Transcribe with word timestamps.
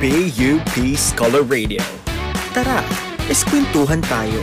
PUP 0.00 0.96
Scholar 0.96 1.44
Radio. 1.44 1.84
Tara, 2.56 2.80
eskwentuhan 3.28 4.00
tayo. 4.08 4.40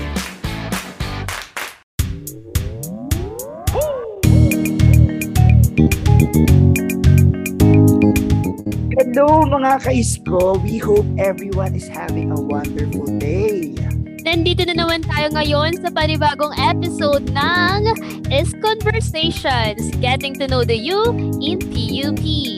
Hello 8.93 9.49
mga 9.49 9.81
kaisko! 9.81 10.61
We 10.61 10.77
hope 10.77 11.09
everyone 11.17 11.73
is 11.73 11.89
having 11.89 12.29
a 12.29 12.37
wonderful 12.37 13.09
day. 13.17 13.73
Nandito 14.21 14.61
na 14.61 14.77
naman 14.77 15.09
tayo 15.09 15.33
ngayon 15.33 15.81
sa 15.81 15.89
panibagong 15.89 16.53
episode 16.61 17.33
ng 17.33 17.97
Is 18.29 18.53
Conversations, 18.61 19.89
Getting 20.05 20.37
to 20.37 20.45
Know 20.45 20.61
the 20.61 20.77
You 20.77 21.17
in 21.41 21.57
PUP. 21.57 22.56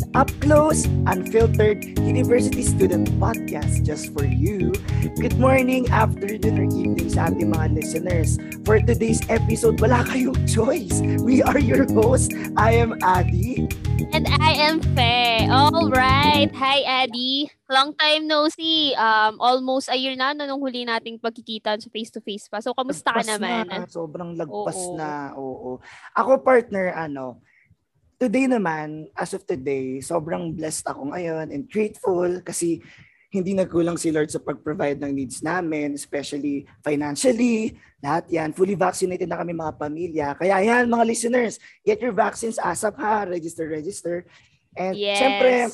An 0.00 0.16
up-close, 0.16 0.88
unfiltered 1.12 1.84
university 2.00 2.64
student 2.64 3.12
podcast 3.20 3.84
just 3.84 4.08
for 4.16 4.24
you. 4.24 4.72
Good 5.20 5.36
morning, 5.36 5.92
afternoon, 5.92 6.56
or 6.56 6.68
evening 6.72 7.12
sa 7.12 7.28
ating 7.28 7.52
mga 7.52 7.76
listeners. 7.76 8.40
For 8.64 8.80
today's 8.80 9.20
episode, 9.28 9.76
wala 9.76 10.00
kayong 10.08 10.40
choice. 10.56 11.04
We 11.20 11.44
are 11.44 11.60
your 11.60 11.84
hosts. 11.92 12.32
I 12.56 12.80
am 12.80 12.96
Adi. 13.04 13.68
And 14.16 14.24
I 14.40 14.56
am 14.72 14.80
Fe. 14.96 15.44
All 15.52 15.92
right. 15.92 16.48
Hi, 16.48 17.04
Eddie. 17.04 17.52
Long 17.68 17.92
time 17.92 18.24
no 18.24 18.48
see. 18.48 18.96
Um, 18.96 19.36
almost 19.36 19.92
a 19.92 20.00
year 20.00 20.16
na 20.16 20.32
no, 20.32 20.48
nung 20.48 20.64
huli 20.64 20.88
nating 20.88 21.20
pagkikita 21.20 21.76
sa 21.76 21.92
face-to-face 21.92 22.48
pa. 22.48 22.64
So, 22.64 22.72
kamusta 22.72 23.12
ka 23.12 23.20
naman? 23.20 23.68
Na, 23.68 23.84
sobrang 23.84 24.32
lagpas 24.32 24.80
Oo. 24.80 24.96
na. 24.96 25.36
Oo. 25.36 25.76
Ako 26.16 26.40
partner, 26.40 26.96
ano, 26.96 27.44
today 28.20 28.44
naman, 28.44 29.08
as 29.16 29.32
of 29.32 29.48
today, 29.48 30.04
sobrang 30.04 30.52
blessed 30.52 30.84
ako 30.84 31.16
ngayon 31.16 31.48
and 31.48 31.64
grateful 31.72 32.28
kasi 32.44 32.84
hindi 33.32 33.56
nagkulang 33.56 33.96
si 33.96 34.12
Lord 34.12 34.28
sa 34.28 34.42
pag-provide 34.42 35.00
ng 35.00 35.08
needs 35.14 35.40
namin, 35.40 35.96
especially 35.96 36.68
financially, 36.84 37.80
lahat 38.04 38.28
yan. 38.28 38.50
Fully 38.52 38.76
vaccinated 38.76 39.30
na 39.30 39.40
kami 39.40 39.56
mga 39.56 39.74
pamilya. 39.80 40.26
Kaya 40.36 40.60
yan, 40.60 40.90
mga 40.90 41.04
listeners, 41.08 41.56
get 41.80 42.02
your 42.02 42.12
vaccines 42.12 42.60
ASAP 42.60 42.98
ha, 43.00 43.24
register, 43.24 43.70
register. 43.70 44.28
And 44.76 44.98
Yes. 44.98 45.16
syempre, 45.16 45.70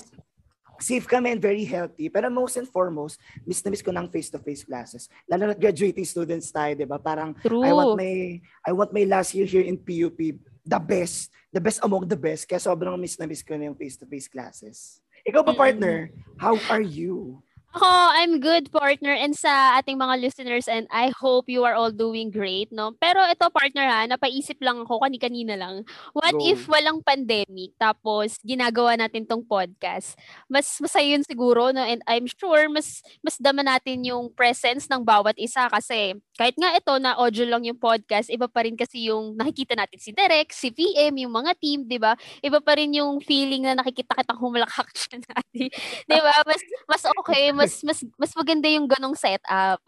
safe 0.78 1.08
kami 1.08 1.33
and 1.33 1.42
very 1.42 1.64
healthy. 1.64 2.12
Pero 2.12 2.28
most 2.28 2.60
and 2.60 2.69
foremost, 2.69 3.16
miss 3.48 3.64
na 3.64 3.72
miss 3.72 3.83
ko 3.83 3.91
ng 3.91 4.06
face-to-face 4.12 4.69
classes. 4.69 5.08
Lalo 5.25 5.50
na 5.50 5.56
graduating 5.56 6.05
students 6.05 6.53
tayo, 6.53 6.77
di 6.77 6.84
ba? 6.84 7.00
Parang 7.00 7.33
True. 7.41 7.64
I 7.64 7.72
want 7.72 7.97
my 7.97 8.38
I 8.69 8.70
want 8.77 8.92
my 8.92 9.08
last 9.08 9.33
year 9.33 9.48
here 9.48 9.64
in 9.64 9.81
PUP 9.81 10.20
the 10.67 10.83
best, 10.83 11.31
the 11.55 11.62
best 11.62 11.78
among 11.81 12.11
the 12.11 12.19
best. 12.19 12.50
Kaya 12.50 12.59
sobrang 12.59 12.98
miss 12.98 13.17
na 13.17 13.31
miss 13.31 13.47
ko 13.47 13.55
na 13.55 13.70
yung 13.70 13.78
face-to-face 13.78 14.27
classes. 14.27 14.98
Ikaw 15.22 15.47
Mm-mm. 15.47 15.56
partner, 15.56 16.11
how 16.36 16.59
are 16.67 16.83
you? 16.83 17.41
Ako, 17.77 17.92
I'm 18.16 18.41
good 18.41 18.72
partner 18.72 19.12
and 19.12 19.36
sa 19.36 19.77
ating 19.77 20.00
mga 20.00 20.16
listeners 20.24 20.64
and 20.64 20.88
I 20.88 21.12
hope 21.12 21.44
you 21.44 21.60
are 21.69 21.77
all 21.77 21.92
doing 21.92 22.32
great, 22.32 22.72
no? 22.72 22.96
Pero 22.96 23.20
ito 23.28 23.52
partner 23.52 23.84
ha, 23.84 24.08
napaisip 24.08 24.56
lang 24.64 24.88
ako 24.88 25.05
kani-kanina 25.05 25.60
lang. 25.60 25.84
What 26.16 26.32
Go. 26.32 26.41
if 26.41 26.64
walang 26.72 27.04
pandemic 27.04 27.77
tapos 27.77 28.41
ginagawa 28.41 28.97
natin 28.97 29.28
tong 29.28 29.44
podcast? 29.44 30.16
Mas 30.48 30.72
masaya 30.80 31.04
yun 31.04 31.20
siguro, 31.28 31.69
no? 31.69 31.84
And 31.84 32.00
I'm 32.08 32.24
sure 32.24 32.64
mas 32.72 33.04
mas 33.20 33.36
dama 33.36 33.60
natin 33.60 34.08
yung 34.08 34.32
presence 34.32 34.88
ng 34.88 35.04
bawat 35.04 35.36
isa 35.36 35.69
kasi 35.69 36.16
kahit 36.41 36.56
nga 36.56 36.72
ito 36.72 36.97
na 36.97 37.20
audio 37.20 37.44
lang 37.44 37.69
yung 37.69 37.77
podcast, 37.77 38.32
iba 38.32 38.48
pa 38.48 38.64
rin 38.64 38.80
kasi 38.80 39.12
yung 39.12 39.36
nakikita 39.36 39.77
natin 39.77 40.00
si 40.00 40.16
Derek, 40.16 40.48
si 40.48 40.72
VM, 40.72 41.28
yung 41.28 41.32
mga 41.44 41.52
team, 41.60 41.84
'di 41.84 42.00
ba? 42.00 42.16
Iba 42.41 42.64
pa 42.64 42.81
rin 42.81 42.97
yung 42.97 43.20
feeling 43.20 43.69
na 43.69 43.76
nakikita 43.76 44.16
kitang 44.16 44.41
humulakak 44.41 44.88
siya 44.97 45.20
natin. 45.20 45.69
'Di 46.09 46.19
ba? 46.25 46.41
Mas 46.48 46.62
mas 46.88 47.04
okay, 47.20 47.53
mas 47.53 47.66
mas 47.87 47.99
mas 48.16 48.32
maganda 48.34 48.69
yung 48.71 48.87
ganong 48.87 49.16
setup. 49.19 49.82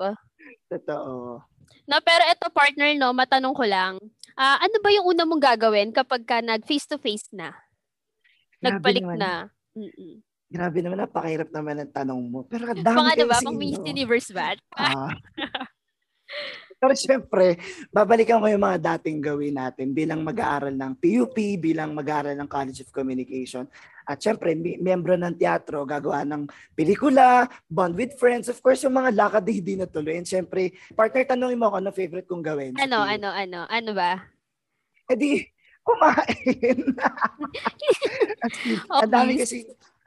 Totoo. 0.68 1.42
No, 1.88 1.96
pero 2.04 2.22
ito 2.28 2.46
partner 2.52 2.92
no, 2.96 3.16
matanong 3.16 3.54
ko 3.56 3.64
lang. 3.64 3.96
Ah, 4.38 4.60
ano 4.60 4.76
ba 4.78 4.92
yung 4.92 5.08
una 5.08 5.24
mong 5.24 5.42
gagawin 5.42 5.90
kapag 5.90 6.22
ka 6.22 6.38
nag 6.44 6.62
face 6.68 6.86
to 6.86 7.00
face 7.00 7.26
na? 7.32 7.56
Naman. 8.60 9.18
na. 9.18 9.32
Mm-mm. 9.74 10.22
Grabe 10.48 10.80
naman, 10.80 10.96
napakahirap 11.04 11.52
naman 11.52 11.76
ang 11.84 11.92
tanong 11.92 12.20
mo. 12.24 12.40
Pero 12.48 12.72
ang 12.72 12.80
dami 12.80 12.96
Pang 12.96 13.10
ano 13.12 13.24
ba? 13.28 13.36
Pang 13.44 13.58
Miss? 13.60 13.76
Universe 13.84 14.32
ba? 14.32 14.56
Ah. 14.80 15.12
Pero 16.78 16.94
syempre, 16.94 17.58
babalikan 17.90 18.38
ko 18.38 18.46
yung 18.46 18.62
mga 18.62 18.78
dating 18.94 19.18
gawin 19.18 19.58
natin 19.58 19.90
bilang 19.90 20.22
mag-aaral 20.22 20.70
ng 20.70 20.94
PUP, 20.94 21.34
bilang 21.58 21.90
mag-aaral 21.90 22.38
ng 22.38 22.46
College 22.46 22.86
of 22.86 22.94
Communication. 22.94 23.66
At 24.06 24.22
syempre, 24.22 24.54
mi- 24.54 24.78
miyembro 24.78 25.18
ng 25.18 25.34
teatro, 25.34 25.82
gagawa 25.82 26.22
ng 26.22 26.46
pelikula, 26.78 27.50
bond 27.66 27.98
with 27.98 28.14
friends. 28.14 28.46
Of 28.46 28.62
course, 28.62 28.86
yung 28.86 28.94
mga 28.94 29.10
lakad 29.10 29.42
na 29.42 29.52
hindi 29.52 29.74
natuloy. 29.74 30.22
And 30.22 30.24
syempre, 30.24 30.70
partner, 30.94 31.26
tanongin 31.26 31.58
mo 31.58 31.66
ako 31.66 31.76
ano 31.82 31.90
favorite 31.90 32.30
kong 32.30 32.46
gawin. 32.46 32.72
Ano, 32.78 33.02
PUP. 33.02 33.10
ano, 33.10 33.28
ano? 33.34 33.60
Ano 33.66 33.90
ba? 33.92 34.22
Eh 35.10 35.18
di, 35.18 35.42
kumain. 35.82 36.78
Ang 39.02 39.10
dami 39.10 39.34
please. 39.34 39.42
kasi 39.42 39.56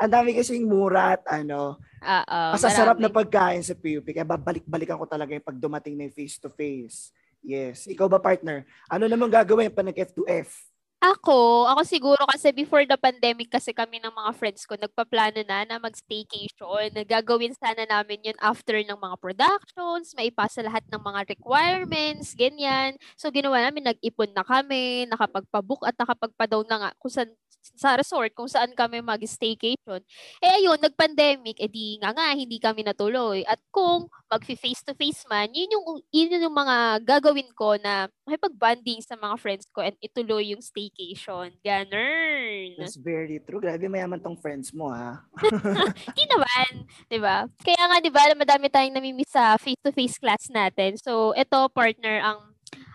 ang 0.01 0.09
dami 0.09 0.33
kasing 0.33 0.65
mura 0.65 1.13
at 1.13 1.23
ano, 1.29 1.77
Oo. 2.01 2.41
masasarap 2.57 2.97
na 2.97 3.13
pagkain 3.13 3.61
sa 3.61 3.77
PUP. 3.77 4.09
Kaya 4.09 4.25
babalik-balikan 4.25 4.97
ko 4.97 5.05
talaga 5.05 5.37
yung 5.37 5.45
pag 5.45 5.61
dumating 5.61 5.93
na 5.93 6.09
yung 6.09 6.17
face-to-face. 6.17 7.13
Yes. 7.45 7.85
Ikaw 7.85 8.09
ba, 8.09 8.17
partner? 8.17 8.65
Ano 8.89 9.05
naman 9.05 9.29
gagawin 9.29 9.69
pa 9.69 9.85
nag-F2F? 9.85 10.70
Ako, 11.01 11.65
ako 11.65 11.81
siguro 11.81 12.21
kasi 12.29 12.53
before 12.53 12.85
the 12.85 12.93
pandemic 12.93 13.49
kasi 13.49 13.73
kami 13.73 13.97
ng 13.97 14.13
mga 14.13 14.37
friends 14.37 14.69
ko, 14.69 14.77
nagpaplano 14.77 15.41
na 15.49 15.65
na 15.65 15.81
mag-staycation. 15.81 16.93
Gagawin 17.09 17.57
sana 17.57 17.89
namin 17.89 18.21
yun 18.21 18.37
after 18.37 18.77
ng 18.77 19.01
mga 19.01 19.17
productions, 19.17 20.13
maipasa 20.13 20.61
lahat 20.61 20.85
ng 20.93 21.01
mga 21.01 21.25
requirements, 21.33 22.37
ganyan. 22.37 23.01
So, 23.17 23.33
ginawa 23.33 23.65
namin, 23.65 23.89
nag-ipon 23.89 24.29
na 24.37 24.45
kami, 24.45 25.09
nakapagpabook 25.09 25.89
at 25.89 25.97
nakapagpa-down 25.97 26.69
na 26.69 26.77
nga 26.85 26.89
kung 27.01 27.09
saan, 27.09 27.33
sa 27.61 27.93
resort, 27.93 28.33
kung 28.33 28.49
saan 28.49 28.73
kami 28.73 29.05
mag-staycation. 29.05 30.01
Eh, 30.41 30.49
ayun, 30.61 30.81
nag-pandemic, 30.81 31.61
edi 31.61 31.97
nga 32.01 32.09
nga, 32.09 32.33
hindi 32.33 32.57
kami 32.57 32.81
natuloy. 32.81 33.45
At 33.45 33.61
kung 33.69 34.09
mag-face-to-face 34.33 35.29
man, 35.29 35.49
yun 35.53 35.69
yung, 35.77 35.85
yun 36.09 36.41
yung 36.41 36.57
mga 36.57 37.05
gagawin 37.05 37.49
ko 37.53 37.77
na 37.77 38.09
makipag-bonding 38.25 39.05
sa 39.05 39.13
mga 39.13 39.37
friends 39.37 39.69
ko 39.69 39.85
and 39.85 39.93
ituloy 40.01 40.49
yung 40.53 40.61
staycation. 40.91 41.55
Ganun. 41.63 42.75
That's 42.77 42.99
very 42.99 43.39
true. 43.41 43.63
Grabe 43.63 43.87
mayaman 43.87 44.19
tong 44.19 44.35
friends 44.37 44.75
mo, 44.75 44.91
ha? 44.93 45.23
Hindi 45.39 46.23
naman, 46.27 46.71
'di 47.07 47.19
ba? 47.23 47.47
Kaya 47.63 47.83
nga 47.87 47.97
'di 48.03 48.11
ba, 48.11 48.21
madami 48.35 48.67
tayong 48.67 48.95
namimiss 48.95 49.31
sa 49.31 49.55
face-to-face 49.55 50.19
class 50.19 50.51
natin. 50.51 50.99
So, 50.99 51.31
ito 51.33 51.57
partner 51.71 52.19
ang 52.21 52.51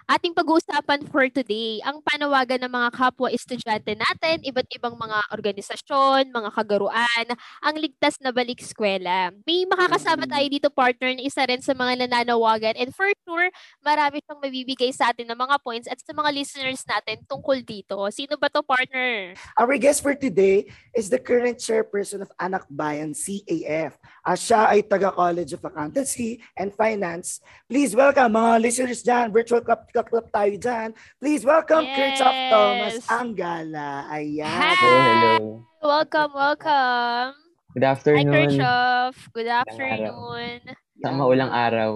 ating 0.06 0.38
pag-uusapan 0.38 1.02
for 1.10 1.26
today. 1.26 1.82
Ang 1.82 1.98
panawagan 1.98 2.62
ng 2.62 2.70
mga 2.70 2.88
kapwa 2.94 3.26
estudyante 3.26 3.90
natin, 3.98 4.38
iba't 4.46 4.70
ibang 4.70 4.94
mga 4.94 5.18
organisasyon, 5.34 6.30
mga 6.30 6.50
kagaruan, 6.54 7.26
ang 7.58 7.74
ligtas 7.74 8.14
na 8.22 8.30
balik 8.30 8.62
eskwela. 8.62 9.34
May 9.42 9.66
makakasama 9.66 10.24
Mm. 10.26 10.30
tayo 10.30 10.46
dito 10.46 10.68
partner 10.70 11.10
na 11.18 11.26
isa 11.26 11.42
rin 11.42 11.58
sa 11.58 11.74
mga 11.74 12.06
nananawagan 12.06 12.78
and 12.78 12.94
for 12.94 13.10
sure, 13.26 13.50
marami 13.82 14.22
siyang 14.22 14.38
mabibigay 14.38 14.94
sa 14.94 15.10
atin 15.10 15.26
ng 15.26 15.38
mga 15.38 15.56
points 15.58 15.90
at 15.90 15.98
sa 15.98 16.14
mga 16.14 16.30
listeners 16.30 16.86
natin 16.86 17.26
tungkol 17.26 17.58
dito. 17.66 17.98
Sino 18.14 18.38
ba 18.38 18.46
to 18.46 18.62
partner? 18.62 19.34
Our 19.58 19.74
guest 19.74 20.06
for 20.06 20.14
today 20.14 20.70
is 20.94 21.10
the 21.10 21.18
current 21.18 21.58
chairperson 21.58 22.22
of 22.22 22.30
Anak 22.38 22.62
Bayan, 22.70 23.10
CAF. 23.10 23.98
At 24.22 24.38
siya 24.38 24.70
ay 24.70 24.86
taga-College 24.86 25.58
of 25.58 25.66
Accountancy 25.66 26.38
and 26.54 26.70
Finance. 26.70 27.42
Please 27.66 27.90
welcome 27.90 28.30
mga 28.30 28.62
listeners 28.62 29.02
dyan. 29.02 29.34
Virtual 29.34 29.62
clap, 29.62 29.90
clap 30.02 30.28
tayo 30.28 30.52
dyan. 30.52 30.88
Please 31.16 31.40
welcome 31.40 31.86
Kirchhoff 31.86 32.34
Yes. 32.34 32.50
Thomas 32.50 32.96
Anggala. 33.06 33.88
Ayan. 34.10 34.48
Hi. 34.50 34.74
Hello, 34.74 34.98
hello. 34.98 35.34
Welcome, 35.78 36.30
welcome. 36.32 37.30
Good 37.72 37.84
Hi, 37.84 37.92
afternoon. 37.92 38.32
Kirchhoff. 38.34 39.16
Good 39.30 39.48
araw. 39.48 39.64
afternoon. 39.70 40.58
Sa 40.96 41.08
maulang 41.10 41.48
araw. 41.48 41.90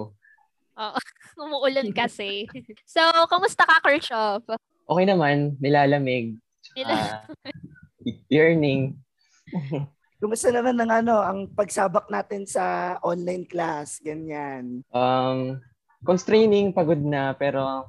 Oo, 0.71 0.99
umuulan 1.43 1.89
kasi. 1.91 2.45
so, 2.85 3.01
kamusta 3.27 3.65
ka, 3.65 3.81
Kirchhoff? 3.81 4.45
Okay 4.85 5.05
naman, 5.05 5.57
nilalamig. 5.57 6.37
Nila- 6.73 7.21
Ah, 7.21 7.25
yearning. 8.33 8.97
Kumusta 10.17 10.53
naman 10.53 10.77
ng 10.77 10.91
ano, 10.91 11.17
ang 11.17 11.49
pagsabak 11.49 12.05
natin 12.07 12.45
sa 12.45 12.95
online 13.01 13.43
class, 13.43 13.97
ganyan. 13.99 14.85
Um, 14.93 15.57
constraining, 16.05 16.73
pagod 16.73 16.99
na, 17.01 17.33
pero 17.37 17.85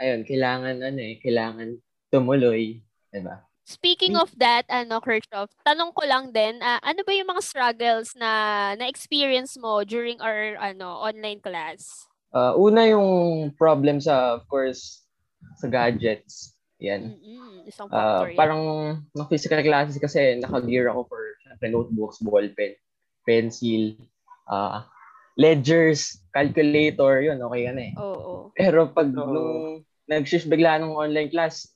ayun, 0.00 0.24
kailangan 0.24 0.80
ano 0.80 1.00
eh, 1.00 1.20
kailangan 1.20 1.68
tumuloy, 2.08 2.80
'di 3.12 3.20
ba? 3.20 3.44
Speaking 3.70 4.18
of 4.18 4.34
that, 4.42 4.66
ano, 4.66 4.98
Kirchhoff, 4.98 5.54
tanong 5.62 5.94
ko 5.94 6.02
lang 6.02 6.34
din, 6.34 6.58
ah, 6.58 6.82
ano 6.82 7.06
ba 7.06 7.14
yung 7.14 7.30
mga 7.30 7.44
struggles 7.44 8.18
na 8.18 8.30
na-experience 8.74 9.54
mo 9.62 9.86
during 9.86 10.18
our 10.18 10.58
ano 10.58 10.98
online 10.98 11.38
class? 11.38 12.10
Uh, 12.34 12.50
una 12.58 12.90
yung 12.90 13.50
problem 13.54 14.02
sa, 14.02 14.42
of 14.42 14.42
course, 14.50 15.06
sa 15.62 15.70
gadgets. 15.70 16.58
Yan. 16.82 17.14
Isang 17.62 17.86
yan. 17.92 18.34
parang 18.34 18.62
mga 19.14 19.26
physical 19.30 19.62
classes 19.62 20.02
kasi 20.02 20.42
naka-gear 20.42 20.90
ako 20.90 21.06
for 21.06 21.22
syempre, 21.46 21.70
notebooks, 21.70 22.18
ballpen. 22.24 22.74
pencil, 23.22 23.94
uh, 24.48 24.82
ledgers, 25.40 26.20
calculator, 26.36 27.24
yun, 27.24 27.40
okay 27.40 27.62
ka 27.64 27.72
na 27.72 27.82
eh. 27.88 27.94
Oo. 27.96 28.52
Pero 28.52 28.92
pag 28.92 29.08
Oo. 29.08 29.24
nung 29.32 29.80
nag-shift 30.04 30.44
bigla 30.52 30.76
ng 30.76 30.92
online 30.92 31.32
class, 31.32 31.72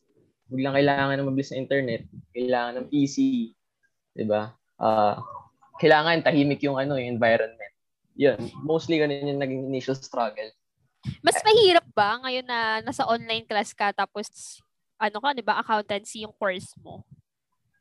biglang 0.53 0.77
kailangan 0.77 1.17
ng 1.17 1.29
mabilis 1.33 1.49
na 1.49 1.65
internet, 1.65 2.05
kailangan 2.37 2.85
ng 2.85 2.87
PC, 2.93 3.17
'di 4.13 4.25
ba? 4.29 4.53
Ah, 4.77 5.17
kailangan 5.81 6.21
tahimik 6.21 6.61
yung 6.61 6.77
ano, 6.77 7.01
yung 7.01 7.17
environment. 7.17 7.73
Yun, 8.15 8.39
mostly 8.63 9.01
ganun 9.01 9.27
yung 9.27 9.41
naging 9.41 9.65
initial 9.73 9.97
struggle. 9.97 10.53
Mas 11.25 11.41
mahirap 11.41 11.85
ba 11.97 12.21
ngayon 12.21 12.47
na 12.47 12.85
nasa 12.85 13.09
online 13.09 13.49
class 13.49 13.73
ka 13.73 13.91
tapos 13.97 14.61
ano 15.01 15.19
ka, 15.19 15.33
'di 15.33 15.43
ba, 15.43 15.59
accountancy 15.59 16.23
yung 16.23 16.37
course 16.37 16.77
mo? 16.85 17.01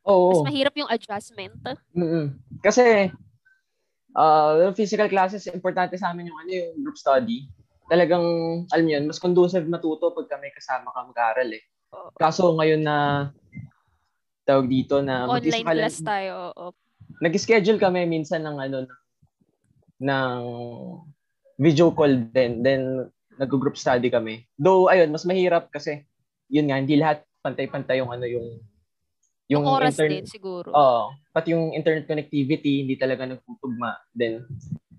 Mas 0.03 0.39
Oo. 0.39 0.47
mahirap 0.47 0.73
yung 0.79 0.89
adjustment. 0.89 1.55
mm 1.93 2.39
Kasi 2.63 3.11
uh, 4.17 4.71
physical 4.73 5.09
classes, 5.09 5.45
importante 5.49 5.97
sa 5.97 6.13
amin 6.13 6.29
yung 6.29 6.39
ano 6.39 6.51
yung 6.51 6.71
group 6.81 6.97
study. 6.97 7.49
Talagang, 7.91 8.23
alam 8.71 8.87
yun, 8.87 9.03
mas 9.05 9.19
conducive 9.19 9.67
matuto 9.67 10.15
pag 10.15 10.39
may 10.39 10.53
kasama 10.55 10.89
ka 10.89 11.03
mag-aaral 11.03 11.49
eh. 11.51 11.63
Kaso 12.17 12.55
ngayon 12.57 12.81
na 12.81 12.97
tawag 14.43 14.67
dito 14.67 14.99
na 14.99 15.27
Online 15.27 15.63
ka 15.63 15.73
class 15.75 15.99
tayo. 16.03 16.51
Oo. 16.55 16.71
nag-schedule 17.23 17.79
kami 17.79 18.03
minsan 18.03 18.43
ng 18.43 18.57
ano 18.59 18.77
ng, 18.83 18.91
ng 20.03 20.41
video 21.61 21.93
call 21.95 22.27
din 22.33 22.59
then 22.59 23.07
nag-group 23.39 23.79
study 23.79 24.11
kami 24.11 24.43
though 24.59 24.91
ayun 24.91 25.13
mas 25.13 25.23
mahirap 25.23 25.71
kasi 25.71 26.03
yun 26.51 26.67
nga 26.67 26.81
hindi 26.81 26.99
lahat 26.99 27.23
pantay-pantay 27.39 28.03
yung 28.03 28.11
ano 28.11 28.27
yung 28.27 28.59
Yung, 29.51 29.67
oras 29.67 29.95
intern- 29.95 30.23
din 30.23 30.25
siguro. 30.27 30.71
Oo. 30.71 31.11
pati 31.33 31.51
yung 31.51 31.75
internet 31.75 32.07
connectivity 32.07 32.85
hindi 32.85 32.95
talaga 32.95 33.25
nagtutugma 33.27 33.97
then 34.15 34.45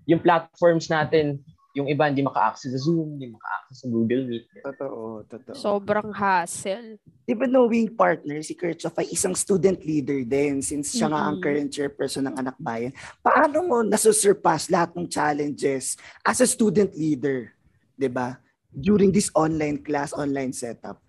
yung 0.05 0.21
platforms 0.21 0.85
natin 0.91 1.41
yung 1.75 1.91
iba 1.91 2.07
hindi 2.07 2.23
maka-access 2.23 2.71
sa 2.71 2.79
Zoom, 2.79 3.19
hindi 3.19 3.35
maka-access 3.35 3.83
sa 3.83 3.87
Google 3.91 4.23
Meet. 4.31 4.63
Totoo, 4.63 5.27
totoo. 5.27 5.55
Sobrang 5.59 6.07
hassle. 6.15 6.95
Di 7.27 7.35
ba 7.35 7.51
knowing 7.51 7.91
partner, 7.91 8.39
si 8.39 8.55
Kirchhoff 8.55 8.95
ay 8.95 9.11
isang 9.11 9.35
student 9.35 9.83
leader 9.83 10.23
din 10.23 10.63
since 10.63 10.95
siya 10.95 11.11
nga 11.11 11.27
ang 11.27 11.43
current 11.43 11.67
chairperson 11.67 12.31
ng 12.31 12.35
Anak 12.39 12.55
Bayan. 12.63 12.95
Paano 13.19 13.59
mo 13.67 13.83
nasusurpass 13.83 14.71
lahat 14.71 14.95
ng 14.95 15.11
challenges 15.11 15.99
as 16.23 16.39
a 16.39 16.47
student 16.47 16.95
leader, 16.95 17.51
di 17.99 18.07
ba? 18.07 18.39
During 18.71 19.11
this 19.11 19.27
online 19.35 19.83
class, 19.83 20.15
online 20.15 20.55
setup. 20.55 21.03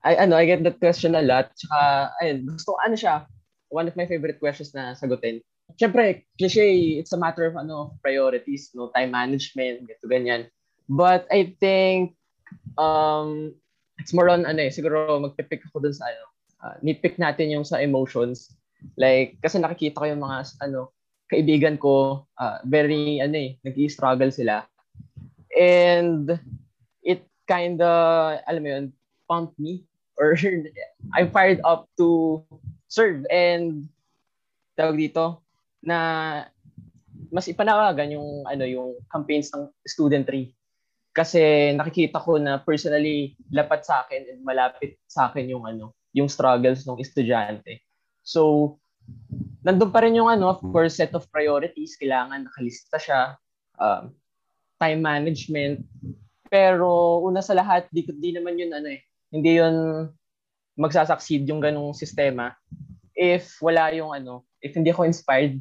I 0.00 0.16
ano, 0.16 0.36
I 0.36 0.48
get 0.48 0.64
that 0.64 0.80
question 0.80 1.12
a 1.12 1.24
lot. 1.24 1.52
Tsaka, 1.52 2.10
ayun, 2.24 2.48
gusto 2.48 2.76
ano 2.80 2.96
siya, 2.96 3.28
one 3.68 3.84
of 3.84 3.96
my 3.96 4.08
favorite 4.08 4.40
questions 4.40 4.72
na 4.72 4.96
sagutin. 4.96 5.44
Siyempre, 5.76 6.26
cliche, 6.40 6.98
it's 6.98 7.12
a 7.12 7.20
matter 7.20 7.46
of 7.46 7.54
ano, 7.54 7.94
priorities, 8.02 8.72
no, 8.74 8.90
time 8.96 9.12
management, 9.12 9.86
ganito, 9.86 10.06
ganyan. 10.08 10.48
But 10.90 11.28
I 11.30 11.54
think 11.62 12.16
um 12.80 13.54
it's 14.00 14.16
more 14.16 14.32
on 14.32 14.48
ano 14.48 14.66
eh, 14.66 14.72
siguro 14.72 15.20
magpipick 15.20 15.62
ako 15.68 15.84
dun 15.84 15.94
sa 15.94 16.08
ano, 16.08 16.24
uh, 16.64 16.74
nitpick 16.80 17.20
natin 17.20 17.52
yung 17.52 17.68
sa 17.68 17.78
emotions. 17.78 18.56
Like, 18.96 19.36
kasi 19.44 19.60
nakikita 19.60 20.00
ko 20.00 20.06
yung 20.08 20.24
mga 20.24 20.56
ano, 20.64 20.96
kaibigan 21.28 21.76
ko, 21.76 22.24
uh, 22.40 22.58
very 22.64 23.20
ano 23.20 23.36
eh, 23.36 23.60
nag-struggle 23.62 24.32
sila. 24.32 24.64
And 25.52 26.40
it 27.04 27.28
kind 27.44 27.78
of, 27.84 28.40
alam 28.48 28.62
mo 28.64 28.68
yun, 28.72 28.86
pumped 29.28 29.60
me 29.60 29.86
or 30.20 30.36
I'm 31.16 31.32
fired 31.32 31.64
up 31.64 31.88
to 31.96 32.44
serve 32.92 33.24
and 33.32 33.88
tawag 34.76 35.00
dito 35.00 35.40
na 35.80 36.44
mas 37.32 37.48
ipanawagan 37.48 38.12
yung 38.12 38.44
ano 38.44 38.64
yung 38.68 39.00
campaigns 39.08 39.48
ng 39.56 39.72
studentry. 39.88 40.52
Kasi 41.10 41.72
nakikita 41.74 42.22
ko 42.22 42.36
na 42.36 42.60
personally 42.62 43.34
lapat 43.50 43.82
sa 43.82 44.04
akin 44.04 44.30
and 44.30 44.40
malapit 44.44 45.00
sa 45.08 45.32
akin 45.32 45.48
yung 45.48 45.64
ano 45.64 45.96
yung 46.12 46.28
struggles 46.28 46.84
ng 46.84 47.00
estudyante. 47.00 47.80
So 48.22 48.76
nandun 49.64 49.90
pa 49.90 50.04
rin 50.04 50.18
yung 50.20 50.28
ano 50.28 50.52
of 50.52 50.60
course 50.60 51.00
set 51.00 51.16
of 51.16 51.26
priorities. 51.32 51.96
Kailangan 51.96 52.46
nakalista 52.46 53.00
siya 53.00 53.20
um, 53.80 54.12
time 54.76 55.00
management. 55.00 55.82
Pero 56.50 57.22
una 57.22 57.42
sa 57.42 57.54
lahat 57.54 57.86
di, 57.94 58.02
di 58.06 58.34
naman 58.34 58.58
yun 58.58 58.74
ano 58.74 58.90
eh 58.90 59.09
hindi 59.30 59.58
yun 59.58 60.06
magsasucceed 60.76 61.46
yung 61.46 61.62
ganong 61.62 61.94
sistema 61.94 62.54
if 63.20 63.60
wala 63.60 63.92
yung 63.92 64.16
ano, 64.16 64.48
if 64.64 64.72
hindi 64.72 64.88
ako 64.88 65.04
inspired, 65.04 65.60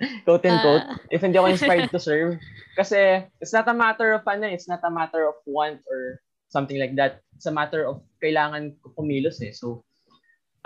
quote 0.26 0.42
and 0.48 0.58
quote, 0.58 0.82
Ah. 0.82 0.98
if 1.06 1.22
hindi 1.22 1.38
ako 1.38 1.54
inspired 1.54 1.86
to 1.86 2.02
serve. 2.10 2.34
Kasi 2.74 3.22
it's 3.38 3.54
not 3.54 3.70
a 3.70 3.76
matter 3.76 4.10
of 4.10 4.26
ano, 4.26 4.50
it's 4.50 4.66
not 4.66 4.82
a 4.82 4.90
matter 4.90 5.22
of 5.30 5.38
want 5.46 5.78
or 5.86 6.18
something 6.50 6.82
like 6.82 6.98
that. 6.98 7.22
It's 7.38 7.46
a 7.46 7.54
matter 7.54 7.86
of 7.86 8.02
kailangan 8.18 8.74
ko 8.82 8.90
kumilos 8.98 9.38
eh. 9.38 9.54
So, 9.54 9.86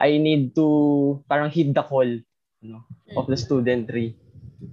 I 0.00 0.16
need 0.16 0.56
to 0.56 1.20
parang 1.28 1.52
heed 1.52 1.76
the 1.76 1.84
call 1.84 2.08
ano, 2.64 2.78
of 3.20 3.28
the 3.28 3.36
studentry. 3.36 4.16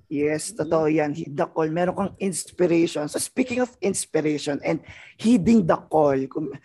Yes, 0.08 0.56
totoo 0.56 0.88
yan. 0.88 1.12
Heed 1.12 1.36
the 1.36 1.52
call. 1.52 1.68
Meron 1.68 1.98
kang 1.98 2.13
inspiration. 2.16 3.12
So 3.12 3.19
speaking 3.19 3.60
of 3.60 3.75
inspiration 3.84 4.63
and 4.63 4.80
heeding 5.19 5.68
the 5.68 5.75
call, 5.75 6.16
kung, 6.31 6.56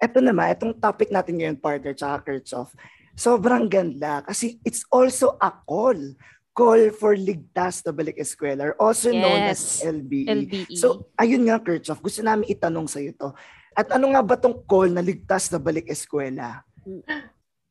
eto 0.00 0.18
naman, 0.20 0.52
itong 0.52 0.76
topic 0.76 1.08
natin 1.08 1.40
ngayon, 1.40 1.56
partner, 1.60 1.92
tsaka 1.96 2.24
Kirchhoff, 2.24 2.72
sobrang 3.16 3.68
ganda 3.68 4.20
kasi 4.24 4.60
it's 4.62 4.84
also 4.92 5.36
a 5.40 5.50
call. 5.64 5.98
Call 6.56 6.88
for 6.96 7.12
Ligtas 7.12 7.84
na 7.84 7.92
Balik 7.92 8.16
Eskwela, 8.16 8.72
or 8.72 8.74
also 8.80 9.12
known 9.12 9.44
as 9.44 9.84
Yes. 9.84 9.92
LBE. 9.92 10.24
LBE. 10.24 10.72
So, 10.72 11.12
ayun 11.20 11.44
nga, 11.44 11.60
Kirchhoff, 11.60 12.00
gusto 12.00 12.24
namin 12.24 12.48
itanong 12.48 12.88
sa 12.88 12.96
to. 13.12 13.36
At 13.76 13.92
ano 13.92 14.08
nga 14.16 14.24
ba 14.24 14.40
tong 14.40 14.64
call 14.64 14.88
na 14.88 15.04
Ligtas 15.04 15.52
na 15.52 15.60
Balik 15.60 15.92
Eskwela? 15.92 16.64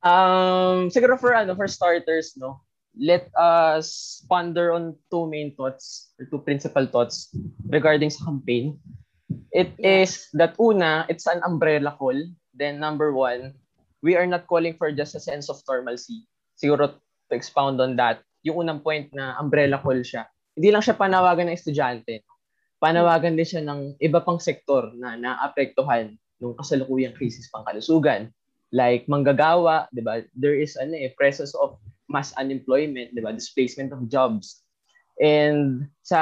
Um, 0.05 0.93
siguro 0.93 1.17
for 1.17 1.33
ano, 1.33 1.57
for 1.57 1.65
starters, 1.65 2.37
no, 2.37 2.61
let 2.93 3.33
us 3.33 4.21
ponder 4.29 4.69
on 4.69 4.93
two 5.09 5.25
main 5.25 5.57
thoughts 5.57 6.13
or 6.21 6.29
two 6.29 6.45
principal 6.45 6.85
thoughts 6.85 7.33
regarding 7.65 8.13
sa 8.13 8.29
campaign. 8.29 8.77
It 9.51 9.75
is 9.79 10.29
Yeah. 10.31 10.37
that 10.39 10.53
una, 10.59 11.05
it's 11.07 11.27
an 11.27 11.41
umbrella 11.43 11.95
call. 11.95 12.17
Then 12.55 12.79
number 12.79 13.11
one, 13.11 13.55
we 13.99 14.15
are 14.15 14.27
not 14.27 14.47
calling 14.47 14.77
for 14.77 14.91
just 14.91 15.15
a 15.15 15.21
sense 15.23 15.49
of 15.49 15.59
normalcy. 15.67 16.27
Siguro 16.55 16.99
to 17.29 17.33
expound 17.33 17.81
on 17.81 17.97
that, 17.97 18.21
yung 18.45 18.63
unang 18.63 18.85
point 18.85 19.09
na 19.11 19.35
umbrella 19.41 19.81
call 19.81 19.99
siya. 20.05 20.29
Hindi 20.55 20.71
lang 20.71 20.85
siya 20.85 20.95
panawagan 20.95 21.51
ng 21.51 21.57
estudyante. 21.57 22.23
Panawagan 22.79 23.35
din 23.35 23.47
siya 23.47 23.63
ng 23.65 23.97
iba 23.99 24.21
pang 24.21 24.39
sektor 24.39 24.93
na 24.95 25.17
naapektuhan 25.17 26.15
ng 26.39 26.55
kasalukuyang 26.59 27.15
krisis 27.15 27.49
pangkalusugan 27.49 28.29
like 28.75 29.07
manggagawa, 29.07 29.87
'di 29.95 30.03
ba? 30.03 30.23
There 30.35 30.55
is 30.55 30.75
ano 30.75 30.95
eh 30.95 31.15
presence 31.15 31.55
of 31.55 31.79
mass 32.11 32.35
unemployment, 32.35 33.15
'di 33.15 33.21
ba? 33.23 33.31
Displacement 33.31 33.95
of 33.95 34.05
jobs. 34.11 34.61
And 35.17 35.87
sa 36.03 36.19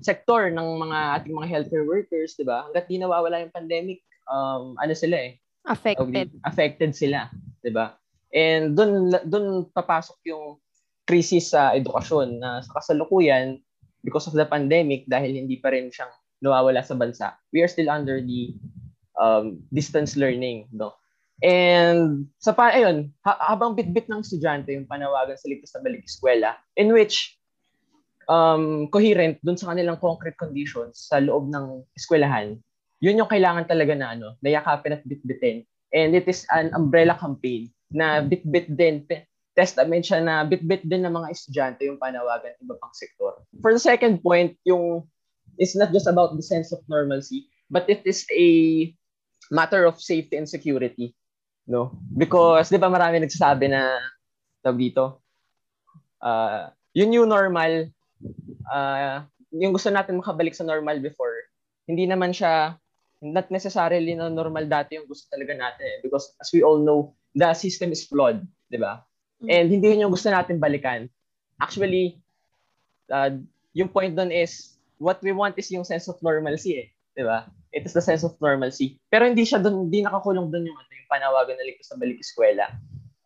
sektor 0.00 0.52
ng 0.52 0.68
mga 0.80 0.98
ating 1.20 1.34
mga 1.34 1.48
healthcare 1.50 1.86
workers, 1.86 2.36
'di 2.36 2.44
ba? 2.46 2.68
Hangga't 2.68 2.86
di 2.88 3.00
nawawala 3.00 3.44
yung 3.44 3.54
pandemic, 3.54 4.04
um 4.28 4.76
ano 4.80 4.92
sila 4.92 5.16
eh, 5.30 5.40
affected. 5.68 6.32
affected 6.44 6.90
sila, 6.96 7.28
'di 7.60 7.72
ba? 7.72 7.96
And 8.34 8.74
doon 8.74 9.14
doon 9.24 9.46
papasok 9.70 10.18
yung 10.28 10.58
krisis 11.04 11.52
sa 11.52 11.76
edukasyon 11.76 12.40
na 12.40 12.64
sa 12.64 12.80
kasalukuyan 12.80 13.60
because 14.04 14.28
of 14.28 14.36
the 14.36 14.44
pandemic 14.44 15.04
dahil 15.08 15.36
hindi 15.36 15.60
pa 15.60 15.72
rin 15.72 15.92
siyang 15.92 16.12
nawawala 16.44 16.84
sa 16.84 16.96
bansa. 16.96 17.36
We 17.52 17.64
are 17.64 17.70
still 17.70 17.88
under 17.88 18.20
the 18.20 18.52
um, 19.16 19.64
distance 19.72 20.16
learning, 20.16 20.68
no? 20.72 20.92
And 21.42 22.30
sa 22.38 22.54
pa 22.54 22.72
ayun, 22.72 23.10
ha- 23.26 23.40
habang 23.52 23.74
bitbit 23.74 24.06
ng 24.06 24.22
estudyante 24.22 24.70
yung 24.70 24.86
panawagan 24.86 25.34
sa 25.34 25.50
ligtas 25.50 25.74
na 25.74 25.82
balik 25.82 26.06
eskwela 26.06 26.54
in 26.78 26.94
which 26.94 27.36
um, 28.28 28.86
coherent 28.88 29.40
dun 29.44 29.56
sa 29.58 29.72
kanilang 29.72 30.00
concrete 30.00 30.38
conditions 30.38 31.08
sa 31.10 31.20
loob 31.20 31.48
ng 31.50 31.82
eskwelahan, 31.96 32.56
yun 33.02 33.20
yung 33.20 33.30
kailangan 33.30 33.68
talaga 33.68 33.92
na 33.92 34.16
ano, 34.16 34.38
nayakapin 34.40 34.96
at 34.96 35.04
bitbitin. 35.04 35.64
And 35.94 36.16
it 36.16 36.26
is 36.26 36.42
an 36.50 36.74
umbrella 36.74 37.14
campaign 37.14 37.70
na 37.94 38.24
bitbit 38.24 38.74
din, 38.74 39.06
testament 39.54 40.02
siya 40.02 40.18
na 40.18 40.42
bitbit 40.42 40.82
din 40.82 41.06
ng 41.06 41.14
mga 41.14 41.30
estudyante 41.30 41.86
yung 41.86 42.02
panawagan 42.02 42.58
iba 42.58 42.74
pang 42.80 42.90
sektor. 42.90 43.38
For 43.62 43.70
the 43.70 43.78
second 43.78 44.18
point, 44.18 44.58
yung 44.66 45.06
it's 45.58 45.78
not 45.78 45.94
just 45.94 46.10
about 46.10 46.34
the 46.34 46.42
sense 46.42 46.74
of 46.74 46.82
normalcy, 46.90 47.46
but 47.70 47.86
it 47.86 48.02
is 48.02 48.26
a 48.34 48.90
matter 49.54 49.86
of 49.86 50.02
safety 50.02 50.34
and 50.34 50.50
security. 50.50 51.14
No? 51.64 51.94
Because, 52.12 52.68
di 52.68 52.82
ba 52.82 52.90
marami 52.90 53.22
nagsasabi 53.22 53.70
na, 53.70 53.96
tawag 54.60 54.80
dito, 54.80 55.22
uh, 56.20 56.68
yung 56.92 57.10
new 57.14 57.24
normal, 57.24 57.88
uh, 58.70 59.24
yung 59.54 59.72
gusto 59.72 59.90
natin 59.90 60.18
makabalik 60.18 60.54
sa 60.54 60.66
normal 60.66 60.98
before, 60.98 61.34
hindi 61.86 62.08
naman 62.08 62.32
siya, 62.34 62.74
not 63.24 63.48
necessarily 63.48 64.12
na 64.12 64.28
normal 64.28 64.68
dati 64.68 65.00
yung 65.00 65.08
gusto 65.08 65.28
talaga 65.32 65.56
natin. 65.56 66.04
Because 66.04 66.32
as 66.40 66.50
we 66.52 66.60
all 66.60 66.80
know, 66.80 67.14
the 67.34 67.52
system 67.54 67.92
is 67.92 68.04
flawed, 68.04 68.42
di 68.68 68.78
ba? 68.80 69.04
And 69.44 69.68
hindi 69.68 69.92
yun 69.92 70.08
yung 70.08 70.14
gusto 70.14 70.32
natin 70.32 70.60
balikan. 70.60 71.08
Actually, 71.60 72.18
uh, 73.12 73.36
yung 73.76 73.90
point 73.92 74.16
doon 74.16 74.32
is, 74.32 74.74
what 74.98 75.20
we 75.20 75.34
want 75.34 75.58
is 75.58 75.68
yung 75.70 75.84
sense 75.84 76.08
of 76.08 76.16
normalcy 76.24 76.80
eh. 76.80 76.88
Di 77.14 77.22
ba? 77.22 77.46
It 77.74 77.84
is 77.84 77.92
the 77.92 78.02
sense 78.02 78.22
of 78.22 78.38
normalcy. 78.38 78.98
Pero 79.10 79.26
hindi 79.26 79.44
siya 79.44 79.60
doon, 79.60 79.90
hindi 79.90 80.02
nakakulong 80.02 80.50
doon 80.50 80.64
yung, 80.66 80.78
ano, 80.78 80.90
yung 80.94 81.10
panawagan 81.10 81.58
na 81.58 81.66
ligtas 81.66 81.90
sa 81.90 81.98
balik 81.98 82.22
eskwela. 82.22 82.70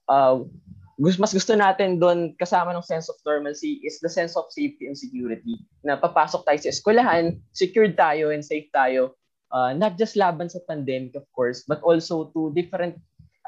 Uh, 0.09 0.49
mas 0.99 1.31
gusto 1.31 1.55
natin 1.55 2.03
doon 2.03 2.35
kasama 2.35 2.75
ng 2.75 2.83
sense 2.83 3.07
of 3.07 3.15
normalcy 3.23 3.79
is 3.87 4.03
the 4.03 4.11
sense 4.11 4.35
of 4.35 4.51
safety 4.51 4.91
and 4.91 4.99
security. 4.99 5.55
Na 5.87 5.95
papasok 5.95 6.43
tayo 6.43 6.59
sa 6.59 6.75
eskwelahan, 6.75 7.39
secured 7.55 7.95
tayo 7.95 8.35
and 8.35 8.43
safe 8.43 8.67
tayo. 8.75 9.15
Uh, 9.55 9.73
not 9.73 9.95
just 9.95 10.19
laban 10.19 10.51
sa 10.51 10.59
pandemic 10.67 11.15
of 11.15 11.25
course, 11.31 11.63
but 11.71 11.79
also 11.87 12.35
to 12.35 12.51
different 12.53 12.99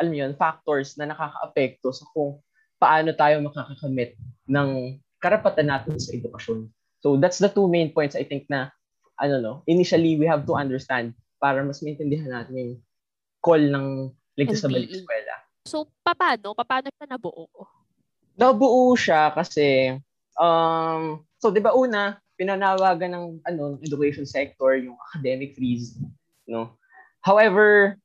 alam 0.00 0.14
yun, 0.16 0.32
factors 0.38 0.96
na 0.96 1.10
nakaka-apekto 1.12 1.92
sa 1.92 2.06
kung 2.16 2.40
paano 2.80 3.12
tayo 3.12 3.44
makakakamit 3.44 4.16
ng 4.48 4.96
karapatan 5.20 5.68
natin 5.68 6.00
sa 6.00 6.16
edukasyon. 6.16 6.72
So 7.04 7.20
that's 7.20 7.36
the 7.36 7.52
two 7.52 7.68
main 7.68 7.92
points 7.92 8.16
I 8.16 8.24
think 8.24 8.48
na 8.48 8.72
ano 9.20 9.36
no, 9.42 9.52
initially 9.68 10.16
we 10.16 10.24
have 10.24 10.48
to 10.48 10.56
understand 10.56 11.12
para 11.36 11.60
mas 11.60 11.84
maintindihan 11.84 12.32
natin 12.32 12.54
yung 12.56 12.72
call 13.44 13.60
ng 13.60 14.08
ligtas 14.40 14.64
sa 14.64 14.72
balik. 14.72 14.88
So 15.68 15.88
paano? 16.00 16.56
Paano 16.56 16.88
siya 16.88 17.06
nabuo? 17.08 17.48
Nabuo 18.36 18.96
siya 18.96 19.32
kasi 19.36 19.96
um 20.40 21.20
so 21.36 21.52
'di 21.52 21.60
ba 21.60 21.76
una 21.76 22.16
pinanawagan 22.40 23.12
ng 23.12 23.24
ano 23.44 23.76
education 23.84 24.24
sector 24.24 24.80
yung 24.80 24.96
academic 25.12 25.52
freeze 25.52 26.00
no. 26.48 26.72
However, 27.20 28.00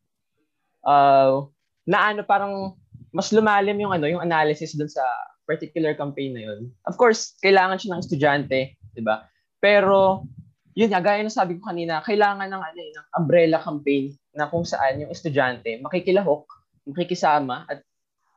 uh, 0.83 1.47
na 1.88 2.12
ano 2.12 2.21
parang 2.27 2.75
mas 3.15 3.31
lumalim 3.31 3.79
yung 3.79 3.95
ano 3.95 4.12
yung 4.12 4.19
analysis 4.19 4.75
dun 4.75 4.91
sa 4.91 5.03
particular 5.47 5.95
campaign 5.95 6.35
na 6.35 6.43
yun. 6.51 6.62
Of 6.83 7.00
course, 7.00 7.39
kailangan 7.39 7.79
siya 7.79 7.95
ng 7.95 8.03
estudyante, 8.03 8.75
'di 8.91 9.01
ba? 9.01 9.24
Pero 9.63 10.27
yun 10.75 10.91
nga, 10.91 11.00
gaya 11.00 11.24
ng 11.24 11.31
sabi 11.31 11.55
ko 11.55 11.71
kanina, 11.71 12.03
kailangan 12.03 12.51
ng 12.51 12.59
ano, 12.59 12.79
eh, 12.83 12.91
ng 12.91 13.07
umbrella 13.15 13.63
campaign 13.63 14.12
na 14.35 14.51
kung 14.51 14.67
saan 14.67 15.00
yung 15.00 15.07
estudyante 15.07 15.79
makikilahok, 15.79 16.43
makikisama 16.86 17.65
at 17.68 17.82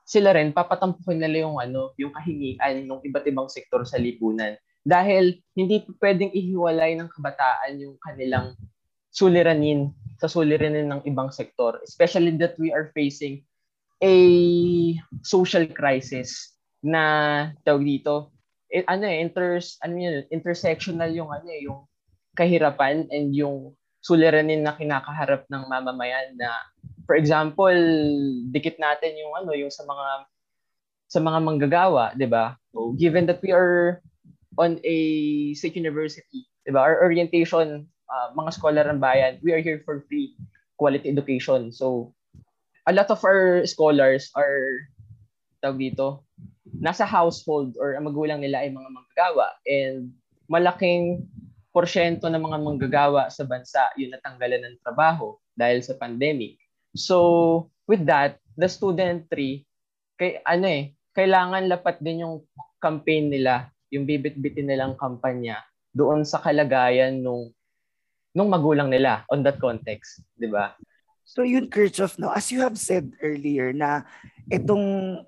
sila 0.08 0.32
rin 0.32 0.56
papatampukin 0.56 1.20
nila 1.20 1.44
yung 1.44 1.60
ano, 1.60 1.92
yung 2.00 2.12
kahingian 2.16 2.88
ng 2.88 3.04
iba't 3.04 3.28
ibang 3.28 3.48
sektor 3.52 3.84
sa 3.84 4.00
lipunan. 4.00 4.56
Dahil 4.88 5.36
hindi 5.52 5.84
pwedeng 6.00 6.32
ihiwalay 6.32 6.96
ng 6.96 7.12
kabataan 7.12 7.76
yung 7.76 8.00
kanilang 8.00 8.56
suliranin 9.12 9.92
sa 10.16 10.32
suliranin 10.32 10.88
ng 10.88 11.04
ibang 11.04 11.28
sektor, 11.28 11.76
especially 11.84 12.32
that 12.40 12.56
we 12.56 12.72
are 12.72 12.88
facing 12.96 13.44
a 14.00 14.16
social 15.20 15.68
crisis 15.68 16.56
na 16.80 17.02
tawag 17.66 17.84
dito 17.84 18.30
eh, 18.70 18.84
ano 18.86 19.08
eh 19.08 19.24
inters 19.24 19.80
ano 19.82 19.96
yun 19.96 20.16
intersectional 20.30 21.10
yung 21.10 21.32
ano 21.32 21.48
eh 21.48 21.66
yung 21.66 21.88
kahirapan 22.38 23.08
and 23.10 23.34
yung 23.34 23.74
suliranin 23.98 24.62
na 24.62 24.76
kinakaharap 24.78 25.48
ng 25.50 25.62
mamamayan 25.66 26.38
na 26.38 26.54
for 27.08 27.16
example 27.16 27.72
dikit 28.52 28.76
natin 28.76 29.16
yung 29.16 29.32
ano 29.32 29.56
yung 29.56 29.72
sa 29.72 29.88
mga 29.88 30.28
sa 31.08 31.18
mga 31.24 31.38
manggagawa 31.40 32.12
'di 32.12 32.28
ba? 32.28 32.60
So 32.76 32.92
given 33.00 33.24
that 33.32 33.40
we 33.40 33.48
are 33.50 34.04
on 34.60 34.76
a 34.84 34.98
state 35.56 35.80
university 35.80 36.44
'di 36.68 36.76
ba? 36.76 36.84
Our 36.84 37.00
orientation 37.00 37.88
uh, 38.12 38.28
mga 38.36 38.50
scholar 38.52 38.84
ng 38.92 39.00
bayan 39.00 39.40
we 39.40 39.56
are 39.56 39.64
here 39.64 39.80
for 39.88 40.04
free 40.04 40.36
quality 40.76 41.08
education. 41.08 41.72
So 41.72 42.12
a 42.84 42.92
lot 42.92 43.08
of 43.08 43.24
our 43.24 43.64
scholars 43.64 44.28
are 44.36 44.84
tawag 45.64 45.80
dito 45.80 46.28
nasa 46.78 47.08
household 47.08 47.74
or 47.80 47.96
ang 47.96 48.06
magulang 48.06 48.44
nila 48.44 48.62
ay 48.62 48.70
mga 48.70 48.90
manggagawa. 48.92 49.48
And 49.64 50.12
malaking 50.46 51.26
porsyento 51.72 52.26
ng 52.28 52.42
mga 52.42 52.58
manggagawa 52.64 53.22
sa 53.28 53.44
bansa 53.44 53.92
yung 54.00 54.14
natanggalan 54.14 54.64
ng 54.64 54.76
trabaho 54.82 55.36
dahil 55.54 55.84
sa 55.84 55.96
pandemic. 55.96 56.56
So, 56.96 57.68
with 57.88 58.04
that, 58.08 58.40
the 58.56 58.68
student 58.68 59.28
tree, 59.32 59.64
kay, 60.18 60.40
ano 60.44 60.66
eh, 60.66 60.92
kailangan 61.16 61.66
lapat 61.66 61.98
din 61.98 62.22
yung 62.26 62.42
campaign 62.78 63.32
nila, 63.32 63.70
yung 63.90 64.06
bibit-bitin 64.06 64.68
nilang 64.68 64.94
kampanya 64.94 65.64
doon 65.96 66.22
sa 66.22 66.38
kalagayan 66.38 67.18
nung 67.18 67.50
nung 68.36 68.52
magulang 68.52 68.92
nila 68.92 69.24
on 69.32 69.42
that 69.42 69.58
context, 69.58 70.22
'di 70.38 70.52
ba? 70.52 70.76
So 71.26 71.42
yun 71.42 71.66
Kirchhoff 71.66 72.20
no, 72.20 72.30
as 72.30 72.52
you 72.54 72.62
have 72.62 72.78
said 72.78 73.10
earlier 73.18 73.72
na 73.74 74.04
itong 74.46 75.18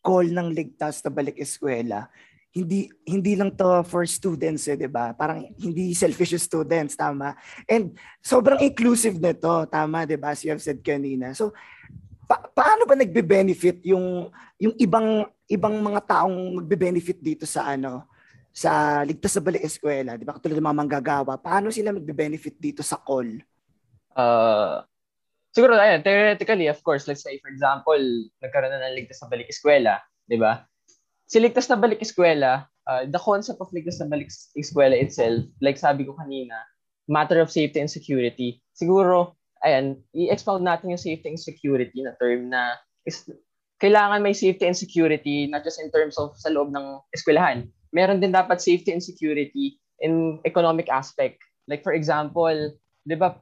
call 0.00 0.24
ng 0.24 0.54
ligtas 0.54 1.02
na 1.04 1.10
balik 1.12 1.36
eskwela, 1.36 2.08
hindi 2.54 2.86
hindi 3.02 3.34
lang 3.34 3.50
to 3.58 3.82
for 3.82 4.06
students 4.06 4.70
eh, 4.70 4.78
'di 4.78 4.86
ba? 4.86 5.10
Parang 5.10 5.42
hindi 5.58 5.90
selfish 5.90 6.38
students, 6.38 6.94
tama? 6.94 7.34
And 7.66 7.98
sobrang 8.22 8.62
inclusive 8.62 9.18
nito, 9.18 9.66
tama 9.66 10.06
'di 10.06 10.14
ba? 10.14 10.38
As 10.38 10.46
you 10.46 10.54
have 10.54 10.62
said 10.62 10.78
kanina. 10.78 11.34
So 11.34 11.50
pa- 12.30 12.46
paano 12.54 12.86
ba 12.86 12.94
nagbe-benefit 12.94 13.82
yung 13.90 14.30
yung 14.62 14.74
ibang 14.78 15.26
ibang 15.50 15.74
mga 15.82 16.00
taong 16.06 16.62
magbe-benefit 16.62 17.18
dito 17.18 17.44
sa 17.44 17.74
ano 17.74 18.06
sa 18.54 19.02
ligtas 19.02 19.34
sa 19.34 19.42
balik 19.42 19.66
eskwela, 19.66 20.14
'di 20.14 20.22
ba? 20.22 20.38
Katulad 20.38 20.54
ng 20.54 20.68
mga 20.70 20.78
manggagawa, 20.78 21.34
paano 21.34 21.74
sila 21.74 21.90
magbe-benefit 21.90 22.54
dito 22.54 22.86
sa 22.86 23.02
call? 23.02 23.42
Uh, 24.14 24.78
siguro 25.50 25.74
ayan, 25.74 26.06
theoretically, 26.06 26.70
of 26.70 26.78
course, 26.86 27.10
let's 27.10 27.26
say 27.26 27.34
for 27.42 27.50
example, 27.50 27.98
nagkaroon 28.38 28.70
na 28.70 28.78
ng 28.78 28.94
ligtas 28.94 29.18
sa 29.18 29.26
balik 29.26 29.50
eskwela, 29.50 29.98
'di 30.30 30.38
ba? 30.38 30.62
Si 31.26 31.40
Ligtas 31.40 31.68
na 31.70 31.76
Balik 31.80 32.04
Eskwela, 32.04 32.68
uh, 32.88 33.02
the 33.08 33.20
concept 33.20 33.60
of 33.60 33.72
Ligtas 33.72 34.00
na 34.00 34.08
Balik 34.08 34.30
Eskwela 34.56 34.96
itself, 34.96 35.44
like 35.60 35.76
sabi 35.76 36.04
ko 36.04 36.16
kanina, 36.16 36.56
matter 37.08 37.40
of 37.40 37.52
safety 37.52 37.80
and 37.80 37.90
security. 37.90 38.60
Siguro, 38.72 39.36
ayan, 39.64 40.00
i-expound 40.12 40.64
natin 40.64 40.92
yung 40.92 41.00
safety 41.00 41.32
and 41.32 41.40
security 41.40 42.04
na 42.04 42.12
term 42.20 42.52
na 42.52 42.76
is, 43.08 43.28
kailangan 43.80 44.24
may 44.24 44.36
safety 44.36 44.64
and 44.64 44.76
security 44.76 45.48
not 45.48 45.64
just 45.64 45.80
in 45.80 45.92
terms 45.92 46.16
of 46.16 46.32
sa 46.36 46.48
loob 46.52 46.72
ng 46.72 47.00
eskwelahan. 47.12 47.68
Meron 47.92 48.20
din 48.20 48.32
dapat 48.32 48.60
safety 48.60 48.92
and 48.92 49.04
security 49.04 49.76
in 50.00 50.40
economic 50.48 50.88
aspect. 50.88 51.40
Like 51.68 51.84
for 51.84 51.92
example, 51.96 52.52
'di 53.04 53.16
ba 53.16 53.36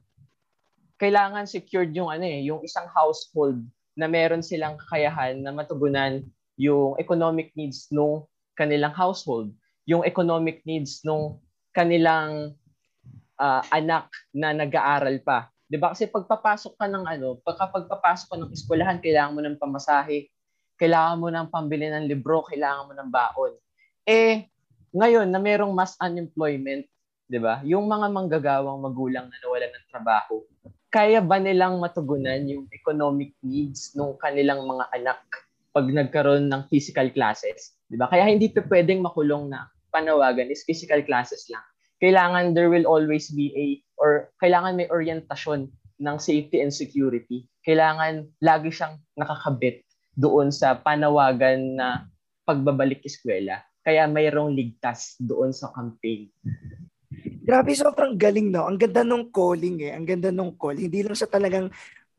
kailangan 0.99 1.47
secured 1.49 1.91
yung 1.95 2.07
ano 2.07 2.23
eh, 2.23 2.43
yung 2.47 2.63
isang 2.63 2.87
household 2.87 3.59
na 3.93 4.07
meron 4.07 4.41
silang 4.41 4.79
kakayahan 4.79 5.41
na 5.43 5.51
matugunan 5.51 6.23
yung 6.57 6.97
economic 7.01 7.53
needs 7.57 7.89
ng 7.89 8.21
kanilang 8.53 8.93
household, 8.93 9.49
yung 9.89 10.05
economic 10.05 10.61
needs 10.63 11.01
ng 11.01 11.37
kanilang 11.73 12.53
uh, 13.41 13.61
anak 13.73 14.07
na 14.31 14.53
nag-aaral 14.53 15.17
pa. 15.25 15.49
'Di 15.65 15.77
ba? 15.81 15.91
Kasi 15.91 16.05
pagpapasok 16.05 16.77
ka 16.77 16.85
ng 16.85 17.05
ano, 17.09 17.41
pagkapagpapasok 17.41 18.27
ka 18.29 18.37
ng 18.37 18.51
eskwelahan, 18.53 19.01
kailangan 19.01 19.33
mo 19.33 19.41
ng 19.41 19.57
pamasahe, 19.57 20.29
kailangan 20.77 21.17
mo 21.17 21.27
ng 21.33 21.49
pambili 21.49 21.89
ng 21.89 22.05
libro, 22.05 22.45
kailangan 22.45 22.87
mo 22.89 22.93
ng 22.93 23.09
baon. 23.09 23.53
Eh 24.05 24.45
ngayon 24.93 25.25
na 25.33 25.41
merong 25.41 25.73
mass 25.73 25.97
unemployment, 25.97 26.85
'di 27.25 27.39
ba? 27.41 27.65
Yung 27.65 27.89
mga 27.89 28.07
manggagawang 28.13 28.77
magulang 28.77 29.25
na 29.25 29.37
nawalan 29.41 29.73
ng 29.73 29.85
trabaho, 29.89 30.45
kaya 30.93 31.17
ba 31.25 31.41
nilang 31.41 31.81
matugunan 31.81 32.45
yung 32.45 32.69
economic 32.69 33.33
needs 33.41 33.97
ng 33.97 34.13
kanilang 34.21 34.61
mga 34.61 34.85
anak 34.93 35.19
pag 35.73 35.89
nagkaroon 35.89 36.53
ng 36.53 36.69
physical 36.69 37.09
classes. 37.09 37.73
Di 37.89 37.97
ba? 37.97 38.05
Kaya 38.05 38.29
hindi 38.29 38.47
pa 38.53 38.61
pwedeng 38.69 39.01
makulong 39.01 39.49
na 39.49 39.65
panawagan 39.89 40.53
is 40.53 40.61
physical 40.65 41.01
classes 41.01 41.49
lang. 41.49 41.65
Kailangan 41.97 42.53
there 42.53 42.69
will 42.69 42.85
always 42.85 43.33
be 43.33 43.49
a, 43.57 43.65
or 43.97 44.29
kailangan 44.37 44.77
may 44.77 44.89
orientasyon 44.89 45.69
ng 46.01 46.17
safety 46.21 46.61
and 46.61 46.73
security. 46.73 47.49
Kailangan 47.65 48.29
lagi 48.41 48.69
siyang 48.69 49.01
nakakabit 49.17 49.81
doon 50.13 50.53
sa 50.53 50.77
panawagan 50.77 51.77
na 51.77 52.05
pagbabalik 52.45 53.01
eskwela. 53.01 53.61
Kaya 53.83 54.07
mayroong 54.07 54.53
ligtas 54.53 55.17
doon 55.19 55.51
sa 55.51 55.73
campaign. 55.73 56.31
Grabe, 57.43 57.75
sobrang 57.75 58.15
galing, 58.15 58.55
no? 58.55 58.63
Ang 58.63 58.79
ganda 58.79 59.03
nung 59.03 59.27
calling, 59.27 59.83
eh. 59.83 59.91
Ang 59.91 60.07
ganda 60.07 60.31
nung 60.31 60.55
call. 60.55 60.79
Hindi 60.79 61.03
lang 61.03 61.15
siya 61.15 61.27
talagang 61.27 61.67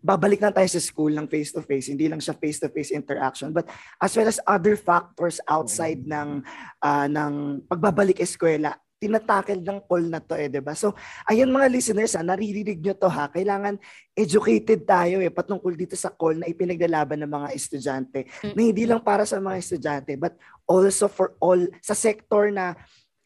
babalik 0.04 0.44
na 0.44 0.52
tayo 0.52 0.68
sa 0.68 0.84
school 0.84 1.16
ng 1.16 1.25
face-to-face, 1.25 1.88
hindi 1.88 2.12
lang 2.12 2.20
siya 2.20 2.37
face-to-face 2.37 2.92
interaction, 2.92 3.56
but 3.56 3.64
as 3.96 4.12
well 4.12 4.28
as 4.28 4.37
other 4.44 4.76
factors 4.76 5.40
outside 5.49 6.04
ng 6.04 6.44
uh, 6.84 7.06
ng 7.08 7.64
pagbabalik 7.64 8.20
eskwela, 8.20 8.76
tinatakel 9.00 9.64
ng 9.64 9.80
call 9.88 10.04
na 10.12 10.20
to 10.20 10.37
eh, 10.37 10.52
'di 10.52 10.61
ba? 10.61 10.76
So, 10.76 10.92
ayun 11.25 11.49
mga 11.49 11.73
listeners, 11.73 12.12
ha, 12.16 12.25
naririnig 12.25 12.84
nyo 12.84 12.92
to 12.96 13.08
ha. 13.08 13.32
Kailangan 13.32 13.80
educated 14.12 14.84
tayo 14.84 15.25
eh 15.25 15.32
patungkol 15.32 15.73
dito 15.73 15.96
sa 15.96 16.12
call 16.12 16.40
na 16.40 16.49
ipinaglalaban 16.52 17.25
ng 17.25 17.32
mga 17.32 17.49
estudyante. 17.56 18.28
Na 18.52 18.61
hindi 18.61 18.84
lang 18.84 19.00
para 19.00 19.25
sa 19.25 19.40
mga 19.40 19.56
estudyante, 19.56 20.12
but 20.20 20.37
also 20.68 21.08
for 21.08 21.32
all 21.40 21.61
sa 21.80 21.96
sector 21.96 22.52
na 22.52 22.76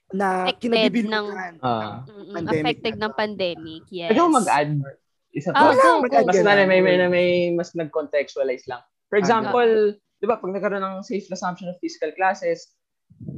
na 0.09 0.49
kinabibilugan 0.57 1.59
ng 1.59 1.63
uh, 1.63 2.01
affected 2.49 2.97
ng 2.97 3.13
pandemic. 3.13 3.83
Yes. 3.93 4.15
Pwede 4.15 4.23
mag-add 4.25 4.73
isa 5.39 5.55
pa. 5.55 5.71
Oh, 5.71 6.03
go. 6.03 6.25
Mas 6.27 6.43
na, 6.43 6.67
may, 6.67 6.83
may, 6.83 6.99
may, 6.99 7.09
may, 7.09 7.29
mas 7.55 7.73
nag-contextualize 7.79 8.67
lang. 8.67 8.83
For 9.09 9.17
example, 9.17 9.95
di 10.19 10.27
ba, 10.27 10.37
pag 10.37 10.53
nagkaroon 10.53 10.83
ng 10.83 10.97
safe 11.07 11.31
assumption 11.31 11.71
of 11.71 11.79
physical 11.79 12.11
classes, 12.13 12.75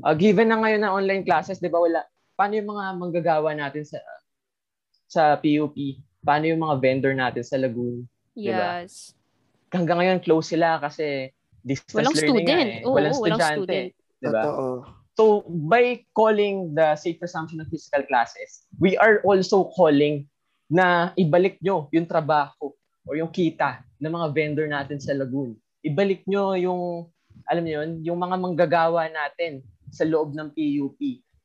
uh, 0.04 0.16
given 0.16 0.48
na 0.48 0.58
ngayon 0.58 0.82
na 0.82 0.92
online 0.92 1.22
classes, 1.22 1.60
'di 1.60 1.70
ba 1.70 1.80
wala 1.80 2.00
paano 2.34 2.56
yung 2.56 2.68
mga 2.72 2.84
manggagawa 2.96 3.50
natin 3.52 3.84
sa 3.84 4.00
sa 5.10 5.22
PUP? 5.36 5.76
Paano 6.24 6.48
yung 6.48 6.62
mga 6.62 6.76
vendor 6.80 7.12
natin 7.16 7.44
sa 7.44 7.60
Lagoon? 7.60 8.04
Diba? 8.36 8.84
Yes. 8.84 9.12
Hanggang 9.72 10.00
ngayon 10.00 10.24
close 10.24 10.52
sila 10.52 10.80
kasi 10.80 11.32
distance 11.64 11.96
Walang 11.96 12.16
learning 12.16 12.46
student. 12.46 12.48
nga 12.48 12.58
eh. 12.60 12.86
Oo, 12.86 12.94
walang 12.96 13.14
walang 13.18 13.40
estudyante. 13.40 13.56
student. 13.60 13.88
Diba? 14.20 14.42
Totoo. 14.44 14.68
So, 15.18 15.24
by 15.68 16.00
calling 16.16 16.72
the 16.72 16.96
safe 16.96 17.20
resumption 17.20 17.60
of 17.60 17.68
physical 17.68 18.00
classes, 18.08 18.64
we 18.80 18.96
are 18.96 19.20
also 19.26 19.68
calling 19.76 20.29
na 20.70 21.10
ibalik 21.18 21.58
nyo 21.58 21.90
yung 21.90 22.06
trabaho 22.06 22.70
o 23.02 23.08
yung 23.18 23.28
kita 23.28 23.82
ng 23.98 24.12
mga 24.14 24.26
vendor 24.30 24.66
natin 24.70 25.02
sa 25.02 25.12
Lagoon. 25.12 25.58
Ibalik 25.82 26.22
nyo 26.30 26.54
yung, 26.54 27.10
alam 27.50 27.62
niyo 27.66 27.82
yun, 27.82 27.90
yung 28.06 28.18
mga 28.22 28.36
manggagawa 28.38 29.10
natin 29.10 29.66
sa 29.90 30.06
loob 30.06 30.30
ng 30.32 30.54
PUP. 30.54 31.00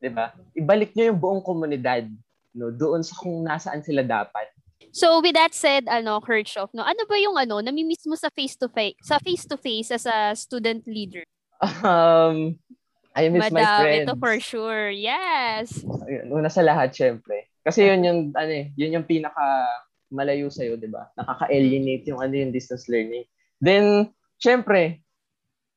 'di 0.05 0.09
ba? 0.13 0.29
Ibalik 0.53 0.93
nyo 0.93 1.09
yung 1.09 1.19
buong 1.19 1.41
komunidad 1.41 2.05
no 2.53 2.69
doon 2.69 3.01
sa 3.01 3.17
kung 3.17 3.41
nasaan 3.41 3.81
sila 3.81 4.05
dapat. 4.05 4.47
So 4.95 5.19
with 5.19 5.35
that 5.35 5.51
said, 5.51 5.91
ano, 5.91 6.23
Kirchhoff, 6.23 6.71
no, 6.71 6.85
ano 6.85 7.03
ba 7.03 7.19
yung 7.19 7.35
ano, 7.35 7.59
namimiss 7.59 8.07
mo 8.07 8.15
sa 8.15 8.31
face 8.31 8.55
to 8.55 8.71
face, 8.71 8.95
sa 9.03 9.19
face 9.19 9.43
to 9.43 9.59
face 9.59 9.91
as 9.91 10.07
a 10.07 10.31
student 10.39 10.87
leader? 10.87 11.27
Um, 11.59 12.55
I 13.11 13.27
miss 13.27 13.51
Madam, 13.51 13.59
my 13.59 13.67
friends. 13.83 14.07
ito 14.07 14.13
for 14.15 14.35
sure. 14.39 14.87
Yes. 14.87 15.83
Una 16.31 16.47
sa 16.47 16.63
lahat, 16.63 16.95
syempre. 16.95 17.51
Kasi 17.65 17.89
yun 17.89 18.05
yung, 18.05 18.19
ano 18.37 18.51
eh, 18.53 18.69
yun 18.77 19.01
yung 19.01 19.07
pinaka 19.09 19.65
malayo 20.13 20.53
sa'yo, 20.53 20.77
di 20.77 20.85
ba? 20.85 21.09
Nakaka-alienate 21.17 22.05
yung 22.13 22.21
ano 22.21 22.33
yung 22.37 22.53
distance 22.53 22.85
learning. 22.85 23.25
Then, 23.57 24.13
syempre, 24.37 25.01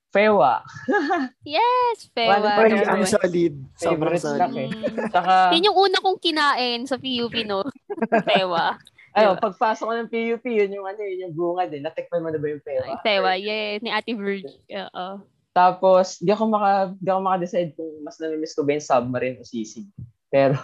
FEWA. 0.08 0.64
Yes, 1.44 2.08
Pewa. 2.12 2.40
Wala 2.40 2.48
pa 2.56 2.60
Ay, 2.64 2.76
rin. 2.76 2.84
ang 2.84 3.04
solid. 3.04 3.54
Sobrang 3.76 4.16
solid. 4.16 4.52
eh. 4.56 4.68
Mm. 4.68 5.08
Saka, 5.12 5.32
Yan 5.56 5.68
yung 5.68 5.78
una 5.78 5.98
kong 6.00 6.20
kinain 6.20 6.84
sa 6.84 6.96
PUP, 6.96 7.32
no? 7.44 7.64
Pewa. 8.28 8.76
ayun, 9.16 9.36
pagpasok 9.40 9.84
ko 9.84 9.92
ng 9.96 10.10
PUP, 10.12 10.44
yun 10.44 10.76
yung 10.76 10.86
ano, 10.86 11.00
yun 11.00 11.24
yung 11.28 11.34
bunga 11.36 11.64
din. 11.68 11.84
Natikman 11.84 12.24
mo 12.24 12.28
na 12.28 12.40
ba 12.40 12.46
yung 12.52 12.64
FEWA? 12.64 13.00
Pewa, 13.00 13.32
yes. 13.36 13.80
Ni 13.80 13.88
Ate 13.92 14.12
Virg. 14.12 14.44
Oo. 14.68 15.06
Tapos, 15.52 16.20
di 16.22 16.30
ako 16.30 16.44
maka 16.52 16.70
di 16.96 17.08
ako 17.08 17.20
maka-decide 17.24 17.72
kung 17.74 17.90
mas 18.04 18.16
namimiss 18.20 18.54
ko 18.54 18.62
ba 18.62 18.76
yung 18.76 18.84
submarine 18.84 19.36
o 19.40 19.48
sisig. 19.48 19.88
Pero, 20.28 20.56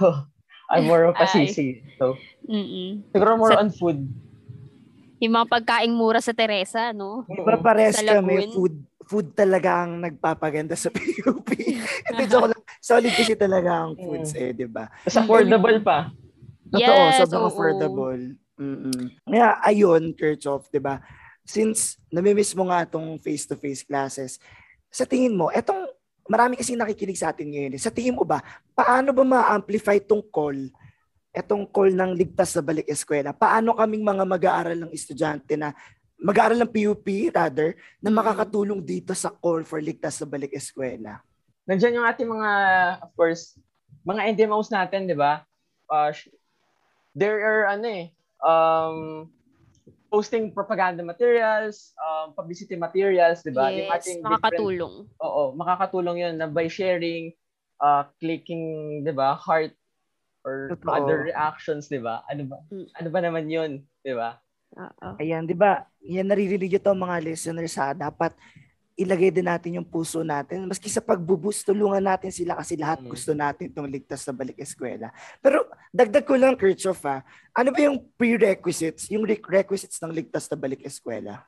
I'm 0.69 0.85
more 0.85 1.05
of 1.09 1.17
a 1.17 1.27
Ay. 1.27 1.49
sisig. 1.49 1.85
So, 1.97 2.17
Mm-mm. 2.45 3.05
siguro 3.13 3.37
more 3.37 3.53
Sa- 3.53 3.61
on 3.61 3.71
food. 3.71 4.01
Yung 5.23 5.33
mga 5.33 5.49
pagkaing 5.49 5.95
mura 5.95 6.21
sa 6.21 6.37
Teresa, 6.37 6.93
no? 6.93 7.25
Diba 7.25 7.57
pares 7.57 7.97
kami, 7.97 8.51
food 8.53 8.75
food 9.05 9.29
talaga 9.33 9.85
ang 9.85 10.01
nagpapaganda 10.01 10.73
sa 10.75 10.89
PUP. 10.95 11.49
Hindi 11.55 12.25
joke 12.33 12.51
lang. 12.51 12.63
Solid 12.81 13.13
kasi 13.13 13.37
talaga 13.37 13.85
ang 13.85 13.97
foods 13.97 14.33
eh, 14.37 14.53
di 14.53 14.65
ba? 14.65 14.89
Tapos 15.05 15.21
affordable 15.21 15.79
pa. 15.81 16.09
Totoo, 16.69 16.81
Yes, 17.09 17.21
sobrang 17.21 17.45
oo. 17.45 17.51
affordable. 17.53 18.21
Mm-mm. 18.57 19.13
Kaya 19.25 19.61
ayun, 19.63 20.13
Kirchhoff, 20.17 20.69
'di 20.69 20.81
ba? 20.81 21.01
Since 21.45 22.01
namimiss 22.09 22.57
mo 22.57 22.69
nga 22.73 22.89
tong 22.89 23.21
face-to-face 23.21 23.85
classes, 23.85 24.41
sa 24.89 25.05
tingin 25.05 25.37
mo, 25.37 25.53
etong 25.53 25.85
marami 26.29 26.57
kasi 26.57 26.73
nakikinig 26.75 27.21
sa 27.21 27.31
atin 27.33 27.49
ngayon. 27.53 27.77
eh. 27.77 27.81
Sa 27.81 27.93
tingin 27.93 28.17
mo 28.17 28.25
ba, 28.25 28.41
paano 28.73 29.13
ba 29.13 29.25
ma-amplify 29.25 30.01
tong 30.01 30.25
call? 30.25 30.73
Etong 31.35 31.67
call 31.67 31.93
ng 31.93 32.15
ligtas 32.15 32.55
na 32.55 32.63
balik 32.63 32.87
eskwela. 32.89 33.35
Paano 33.35 33.75
kaming 33.75 34.07
mga 34.07 34.25
mag-aaral 34.25 34.79
ng 34.87 34.93
estudyante 34.95 35.59
na 35.59 35.75
mag-aaral 36.15 36.63
ng 36.63 36.71
PUP 36.71 37.35
rather 37.35 37.75
na 37.99 38.09
makakatulong 38.09 38.81
dito 38.81 39.13
sa 39.13 39.35
call 39.35 39.67
for 39.67 39.83
ligtas 39.83 40.17
na 40.23 40.27
balik 40.31 40.55
eskwela? 40.55 41.21
Nandiyan 41.67 42.01
yung 42.01 42.07
ating 42.07 42.29
mga, 42.29 42.51
of 43.03 43.11
course, 43.19 43.59
mga 44.05 44.37
NDMOs 44.37 44.71
natin, 44.71 45.11
di 45.11 45.17
ba? 45.17 45.43
Uh, 45.91 46.13
there 47.17 47.41
are, 47.41 47.73
ano 47.73 47.87
eh, 47.89 48.07
um, 48.45 49.27
posting 50.15 50.55
propaganda 50.55 51.03
materials, 51.03 51.91
um, 51.99 52.31
publicity 52.39 52.79
materials, 52.79 53.43
di 53.43 53.51
ba? 53.51 53.67
Yung 53.75 53.91
Yes, 53.91 53.95
ating 53.99 54.23
different- 54.23 54.31
makakatulong. 54.39 54.95
Oo, 55.19 55.43
makakatulong 55.59 56.17
yun 56.23 56.35
na 56.39 56.47
by 56.47 56.71
sharing, 56.71 57.35
uh, 57.83 58.07
clicking, 58.23 58.63
di 59.03 59.11
ba, 59.11 59.35
heart 59.35 59.75
or 60.47 60.71
Totoo. 60.71 60.95
other 60.95 61.27
reactions, 61.27 61.91
di 61.91 61.99
ba? 61.99 62.23
Ano 62.31 62.47
ba? 62.47 62.63
Mm. 62.71 62.87
Ano 62.95 63.09
ba 63.11 63.19
naman 63.27 63.45
yun, 63.51 63.71
di 64.07 64.15
ba? 64.15 64.39
Oo. 64.79 65.19
Ayan, 65.19 65.51
di 65.51 65.57
ba? 65.59 65.83
Yan 66.07 66.31
naririnig 66.31 66.79
ito 66.79 66.95
mga 66.95 67.19
listeners 67.19 67.75
ha. 67.75 67.91
Dapat 67.91 68.39
ilagay 68.95 69.35
din 69.35 69.47
natin 69.47 69.77
yung 69.83 69.87
puso 69.87 70.23
natin. 70.23 70.71
Maski 70.71 70.87
sa 70.87 71.03
pagbubus, 71.03 71.67
tulungan 71.67 72.03
natin 72.03 72.31
sila 72.31 72.55
kasi 72.55 72.79
lahat 72.79 73.03
Mm. 73.03 73.11
gusto 73.11 73.35
natin 73.35 73.67
itong 73.71 73.91
ligtas 73.91 74.23
na 74.23 74.35
balik 74.35 74.59
eskwela. 74.63 75.11
Pero 75.43 75.67
dagdag 75.91 76.23
ko 76.23 76.35
lang, 76.39 76.55
Kirchhoff 76.55 77.03
ha. 77.03 77.27
Ano 77.51 77.75
ba 77.75 77.81
yung 77.83 77.99
prerequisites, 78.15 79.11
yung 79.11 79.27
re- 79.27 79.43
requisites 79.43 79.99
ng 79.99 80.15
ligtas 80.15 80.47
na 80.47 80.57
balik 80.59 80.87
eskwela? 80.87 81.43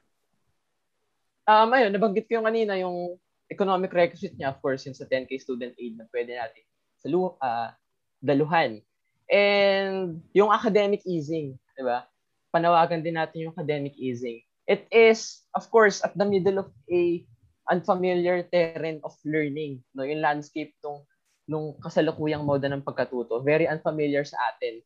Um, 1.46 1.70
ayun, 1.70 1.94
nabanggit 1.94 2.26
ko 2.26 2.42
yung 2.42 2.46
kanina, 2.50 2.74
yung 2.82 3.14
economic 3.46 3.94
requisite 3.94 4.34
niya, 4.34 4.50
of 4.50 4.58
course, 4.58 4.82
yung 4.82 4.98
sa 4.98 5.06
10K 5.06 5.38
student 5.38 5.70
aid 5.78 5.94
na 5.94 6.10
pwede 6.10 6.34
natin 6.34 6.66
salu 6.98 7.30
ah, 7.38 7.70
daluhan. 8.18 8.82
And 9.30 10.18
yung 10.34 10.50
academic 10.50 11.06
easing, 11.06 11.54
di 11.78 11.82
ba? 11.86 12.06
Panawagan 12.50 13.06
din 13.06 13.14
natin 13.14 13.46
yung 13.46 13.54
academic 13.54 13.94
easing. 13.94 14.42
It 14.66 14.90
is, 14.90 15.46
of 15.54 15.70
course, 15.70 16.02
at 16.02 16.18
the 16.18 16.26
middle 16.26 16.58
of 16.66 16.74
a 16.90 17.22
unfamiliar 17.70 18.46
terrain 18.48 19.02
of 19.02 19.14
learning. 19.26 19.82
No? 19.92 20.06
Yung 20.06 20.22
landscape 20.22 20.74
nung, 20.82 21.02
nung 21.46 21.66
kasalukuyang 21.82 22.46
moda 22.46 22.70
ng 22.70 22.86
pagkatuto. 22.86 23.42
Very 23.42 23.66
unfamiliar 23.66 24.26
sa 24.26 24.38
atin. 24.54 24.82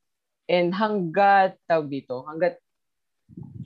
And 0.51 0.75
hanggat, 0.75 1.61
tawag 1.71 1.89
dito, 1.93 2.27
hanggat 2.27 2.59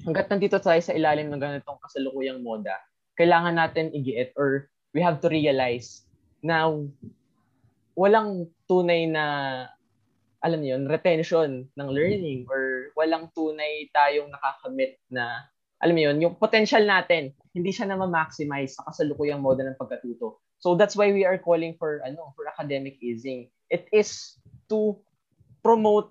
hanggat 0.04 0.28
nandito 0.28 0.60
tayo 0.60 0.80
sa 0.84 0.92
ilalim 0.92 1.32
ng 1.32 1.40
ganitong 1.40 1.80
kasalukuyang 1.80 2.44
moda, 2.44 2.76
kailangan 3.16 3.56
natin 3.56 3.88
igiit 3.96 4.36
or 4.36 4.68
we 4.92 5.00
have 5.00 5.18
to 5.24 5.32
realize 5.32 6.04
na 6.44 6.68
walang 7.96 8.44
tunay 8.68 9.08
na 9.08 9.24
alam 10.44 10.60
niyo 10.60 10.76
retention 10.84 11.64
ng 11.72 11.88
learning 11.88 12.44
or 12.52 12.92
walang 12.92 13.32
tunay 13.32 13.88
tayong 13.96 14.28
nakakamit 14.28 15.00
na 15.08 15.48
alam 15.80 15.96
niyo 15.96 16.12
yun, 16.12 16.28
yung 16.28 16.34
potential 16.36 16.84
natin 16.84 17.32
hindi 17.54 17.70
siya 17.70 17.86
na 17.86 17.96
ma-maximize 17.96 18.74
sa 18.74 18.84
kasalukuyang 18.90 19.38
moda 19.38 19.62
ng 19.62 19.78
pagkatuto. 19.78 20.42
So 20.58 20.74
that's 20.74 20.98
why 20.98 21.14
we 21.14 21.22
are 21.22 21.38
calling 21.38 21.78
for 21.78 22.02
ano 22.02 22.34
for 22.34 22.50
academic 22.50 22.98
easing. 22.98 23.48
It 23.70 23.86
is 23.94 24.36
to 24.68 24.98
promote 25.62 26.10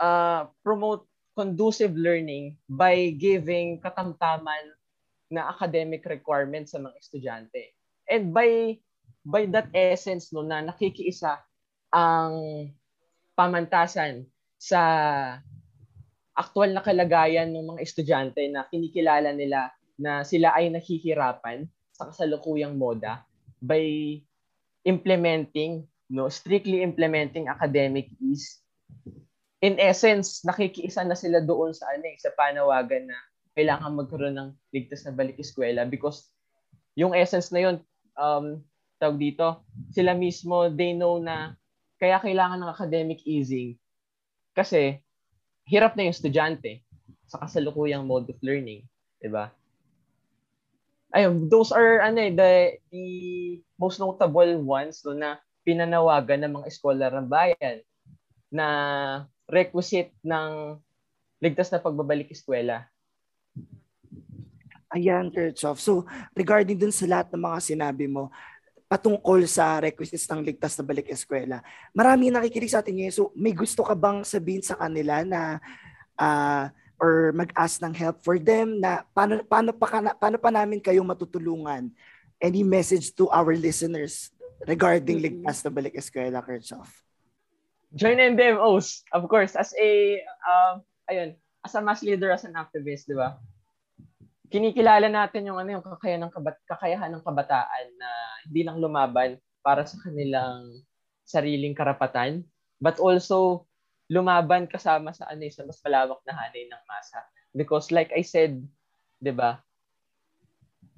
uh, 0.00 0.48
promote 0.64 1.04
conducive 1.36 1.92
learning 1.92 2.56
by 2.72 3.12
giving 3.20 3.84
katamtaman 3.84 4.72
na 5.32 5.48
academic 5.52 6.04
requirements 6.08 6.72
sa 6.72 6.80
mga 6.80 6.96
estudyante. 7.00 7.62
And 8.08 8.32
by 8.32 8.80
by 9.28 9.48
that 9.52 9.68
essence 9.76 10.32
no 10.32 10.40
na 10.40 10.64
nakikiisa 10.64 11.36
ang 11.92 12.34
pamantasan 13.36 14.24
sa 14.56 14.80
aktual 16.32 16.72
na 16.72 16.80
kalagayan 16.80 17.52
ng 17.52 17.76
mga 17.76 17.80
estudyante 17.84 18.40
na 18.48 18.64
kinikilala 18.72 19.36
nila 19.36 19.68
na 20.00 20.22
sila 20.24 20.54
ay 20.56 20.72
nahihirapan 20.72 21.68
sa 21.92 22.08
kasalukuyang 22.08 22.76
moda 22.76 23.24
by 23.60 24.18
implementing 24.82 25.86
no 26.12 26.28
strictly 26.28 26.82
implementing 26.82 27.48
academic 27.48 28.10
ease 28.18 28.62
in 29.62 29.78
essence, 29.78 30.42
nakikiisa 30.42 31.06
na 31.06 31.14
sila 31.14 31.38
doon 31.38 31.70
sa 31.70 31.86
ano 31.94 32.04
eh, 32.10 32.18
sa 32.18 32.34
panawagan 32.34 33.06
na 33.06 33.16
kailangan 33.54 33.94
magkaroon 33.94 34.34
ng 34.34 34.50
ligtas 34.74 35.06
na 35.06 35.14
balik 35.14 35.38
eskwela 35.38 35.86
because 35.86 36.34
yung 36.98 37.14
essence 37.14 37.54
na 37.54 37.70
yun, 37.70 37.76
um, 38.18 38.58
tawag 38.98 39.22
dito, 39.22 39.62
sila 39.94 40.18
mismo, 40.18 40.66
they 40.66 40.92
know 40.92 41.22
na 41.22 41.54
kaya 42.02 42.18
kailangan 42.18 42.58
ng 42.58 42.74
academic 42.74 43.22
easing 43.22 43.78
kasi 44.52 44.98
hirap 45.70 45.94
na 45.94 46.10
yung 46.10 46.14
estudyante 46.14 46.82
sa 47.30 47.38
kasalukuyang 47.46 48.02
mode 48.02 48.34
of 48.34 48.42
learning. 48.42 48.82
Diba? 49.22 49.54
Ayun, 51.12 51.52
those 51.52 51.70
are 51.76 52.00
ano 52.00 52.18
eh, 52.24 52.32
the, 52.32 52.52
the 52.88 53.06
most 53.76 54.00
notable 54.00 54.48
ones 54.64 55.04
no, 55.04 55.12
na 55.12 55.36
pinanawagan 55.60 56.40
ng 56.42 56.52
mga 56.56 56.68
eskolar 56.72 57.12
ng 57.12 57.28
bayan 57.28 57.84
na 58.48 58.66
requisite 59.44 60.16
ng 60.24 60.80
ligtas 61.44 61.68
na 61.68 61.84
pagbabalik 61.84 62.32
eskwela. 62.32 62.88
Ayan, 64.92 65.32
Kirchhoff. 65.32 65.80
So, 65.80 66.04
regarding 66.36 66.76
dun 66.76 66.92
sa 66.92 67.08
lahat 67.08 67.32
ng 67.32 67.40
mga 67.40 67.60
sinabi 67.60 68.04
mo, 68.08 68.28
patungkol 68.92 69.48
sa 69.48 69.80
requisites 69.80 70.28
ng 70.28 70.44
ligtas 70.44 70.76
na 70.76 70.84
balik 70.84 71.08
eskwela, 71.08 71.64
marami 71.96 72.28
nakikinig 72.28 72.68
sa 72.68 72.84
atin 72.84 73.00
ngayon. 73.00 73.14
So, 73.16 73.32
may 73.32 73.56
gusto 73.56 73.80
ka 73.80 73.96
bang 73.96 74.20
sabihin 74.20 74.60
sa 74.60 74.76
kanila 74.76 75.24
na 75.24 75.64
ah, 76.20 76.68
or 77.02 77.34
mag-ask 77.34 77.82
ng 77.82 77.90
help 77.90 78.22
for 78.22 78.38
them 78.38 78.78
na 78.78 79.02
paano, 79.10 79.42
paano, 79.42 79.74
pa, 79.74 80.14
paano 80.14 80.38
pa 80.38 80.50
namin 80.54 80.78
kayo 80.78 81.02
matutulungan? 81.02 81.90
Any 82.38 82.62
message 82.62 83.10
to 83.18 83.26
our 83.34 83.58
listeners 83.58 84.30
regarding 84.62 85.18
Mm-mm. 85.18 85.42
ligtas 85.42 85.66
na 85.66 85.70
balik 85.74 85.98
eskwela, 85.98 86.38
Kirchhoff? 86.38 87.02
Join 87.98 88.22
NDMOs, 88.22 89.02
of 89.10 89.26
course, 89.26 89.58
as 89.58 89.74
a, 89.74 90.22
um, 90.46 90.86
ayun, 91.10 91.34
as 91.66 91.74
a 91.74 91.82
mass 91.82 92.06
leader, 92.06 92.30
as 92.30 92.46
an 92.46 92.54
activist, 92.54 93.10
di 93.10 93.18
ba? 93.18 93.34
Kinikilala 94.48 95.10
natin 95.10 95.50
yung 95.50 95.58
ano 95.58 95.78
yung 95.78 95.84
kakayahan 95.84 96.22
ng 96.28 96.32
kabat 96.32 96.56
kakayahan 96.68 97.10
ng 97.10 97.24
kabataan 97.24 97.86
na 97.96 98.10
hindi 98.46 98.62
lang 98.62 98.78
lumaban 98.78 99.40
para 99.64 99.82
sa 99.88 99.96
kanilang 100.04 100.82
sariling 101.24 101.72
karapatan, 101.72 102.44
but 102.78 103.00
also 103.00 103.64
lumaban 104.12 104.68
kasama 104.68 105.16
sa 105.16 105.24
ano 105.32 105.40
eh, 105.48 105.52
sa 105.52 105.64
mas 105.64 105.80
malawak 105.80 106.20
na 106.28 106.36
hanay 106.36 106.68
ng 106.68 106.84
masa. 106.84 107.24
Because 107.56 107.88
like 107.88 108.12
I 108.12 108.20
said, 108.20 108.60
'di 109.24 109.32
ba? 109.32 109.64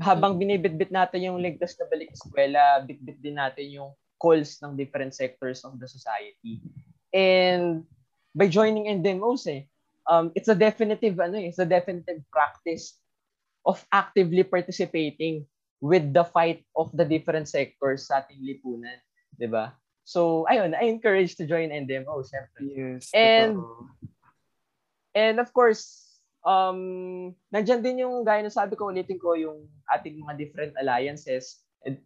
Habang 0.03 0.42
binibitbit 0.42 0.90
natin 0.90 1.31
yung 1.31 1.38
ligtas 1.38 1.79
na 1.79 1.87
balik 1.87 2.11
eskwela, 2.11 2.83
bitbit 2.83 3.22
din 3.22 3.38
natin 3.38 3.70
yung 3.70 3.90
calls 4.18 4.59
ng 4.59 4.74
different 4.74 5.14
sectors 5.14 5.62
of 5.62 5.79
the 5.79 5.87
society. 5.87 6.59
And 7.14 7.87
by 8.35 8.50
joining 8.50 8.90
NDMOs 8.90 9.46
eh, 9.46 9.70
um, 10.11 10.35
it's 10.35 10.50
a 10.50 10.59
definitive 10.59 11.14
ano 11.22 11.38
eh, 11.38 11.55
it's 11.55 11.62
a 11.62 11.68
definitive 11.68 12.27
practice 12.35 12.98
of 13.62 13.79
actively 13.94 14.42
participating 14.42 15.46
with 15.79 16.11
the 16.11 16.27
fight 16.27 16.66
of 16.74 16.90
the 16.90 17.07
different 17.07 17.46
sectors 17.46 18.11
sa 18.11 18.27
ating 18.27 18.42
lipunan, 18.42 18.98
'di 19.38 19.46
ba? 19.46 19.79
So, 20.05 20.45
ayun, 20.53 20.77
I 20.77 20.93
encourage 20.93 21.37
to 21.40 21.49
join 21.49 21.73
NDMO, 21.73 22.25
syempre. 22.29 22.61
Yes. 22.61 23.09
And- 23.17 23.57
totoo. 23.57 23.88
And 25.14 25.38
of 25.38 25.55
course, 25.55 26.05
um, 26.45 27.33
nandyan 27.55 27.81
din 27.81 28.03
yung, 28.05 28.27
gaya 28.27 28.43
na 28.43 28.53
sabi 28.53 28.77
ko, 28.77 28.90
ulitin 28.90 29.17
ko, 29.17 29.38
yung 29.38 29.71
ating 29.88 30.21
mga 30.21 30.35
different 30.37 30.73
alliances 30.77 31.62
and 31.87 32.03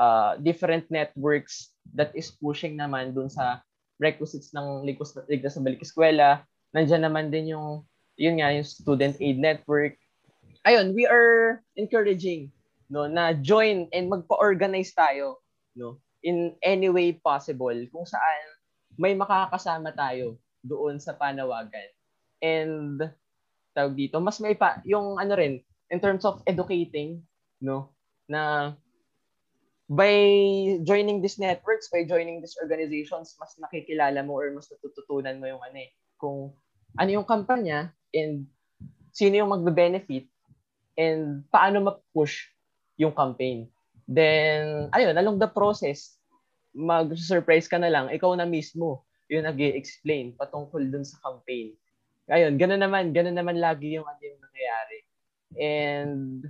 uh, 0.00 0.40
different 0.40 0.88
networks 0.88 1.76
that 1.92 2.10
is 2.16 2.32
pushing 2.32 2.74
naman 2.74 3.12
dun 3.12 3.28
sa 3.28 3.60
requisites 4.00 4.56
ng 4.56 4.82
Ligtas, 4.88 5.14
Ligtas 5.28 5.60
sa 5.60 5.62
Balik 5.62 5.84
Eskwela. 5.84 6.42
Nandyan 6.72 7.04
naman 7.04 7.28
din 7.28 7.52
yung, 7.52 7.84
yun 8.16 8.40
nga, 8.40 8.50
yung 8.50 8.66
Student 8.66 9.20
Aid 9.20 9.38
Network. 9.38 9.94
Ayun, 10.64 10.96
we 10.96 11.04
are 11.04 11.60
encouraging 11.76 12.48
no, 12.88 13.06
na 13.06 13.36
join 13.36 13.86
and 13.92 14.08
magpa-organize 14.08 14.96
tayo 14.96 15.38
no, 15.78 16.00
in 16.22 16.54
any 16.62 16.90
way 16.90 17.14
possible 17.14 17.76
kung 17.90 18.06
saan 18.06 18.42
may 18.98 19.14
makakasama 19.14 19.94
tayo 19.94 20.38
doon 20.66 20.98
sa 20.98 21.14
panawagan. 21.14 21.88
And 22.42 22.98
tawag 23.74 23.94
dito, 23.94 24.18
mas 24.18 24.42
may 24.42 24.58
pa 24.58 24.82
yung 24.82 25.18
ano 25.18 25.32
rin 25.38 25.62
in 25.88 25.98
terms 26.02 26.26
of 26.26 26.42
educating, 26.44 27.22
no, 27.62 27.94
na 28.26 28.74
by 29.88 30.12
joining 30.84 31.24
these 31.24 31.40
networks, 31.40 31.88
by 31.88 32.04
joining 32.04 32.44
these 32.44 32.58
organizations, 32.60 33.32
mas 33.40 33.56
nakikilala 33.56 34.20
mo 34.20 34.36
or 34.36 34.52
mas 34.52 34.68
natututunan 34.68 35.40
mo 35.40 35.48
yung 35.48 35.62
ano 35.64 35.78
eh, 35.80 35.90
kung 36.20 36.52
ano 36.98 37.10
yung 37.10 37.24
kampanya 37.24 37.88
and 38.12 38.44
sino 39.16 39.40
yung 39.40 39.50
magbe-benefit 39.50 40.28
and 41.00 41.46
paano 41.48 41.88
ma-push 41.88 42.52
yung 43.00 43.14
campaign. 43.16 43.70
Then, 44.08 44.88
ayun, 44.96 45.12
along 45.20 45.36
the 45.36 45.52
process, 45.52 46.16
mag-surprise 46.72 47.68
ka 47.68 47.76
na 47.76 47.92
lang, 47.92 48.08
ikaw 48.08 48.32
na 48.32 48.48
mismo 48.48 49.04
yung 49.28 49.44
nag 49.44 49.60
explain 49.60 50.32
patungkol 50.32 50.80
dun 50.88 51.04
sa 51.04 51.20
campaign. 51.20 51.76
Ayun, 52.32 52.56
gano'n 52.56 52.80
naman, 52.80 53.12
gano'n 53.12 53.36
naman 53.36 53.60
lagi 53.60 54.00
yung 54.00 54.08
ano 54.08 54.20
yung 54.20 54.40
nangyayari. 54.40 54.98
And 55.60 56.48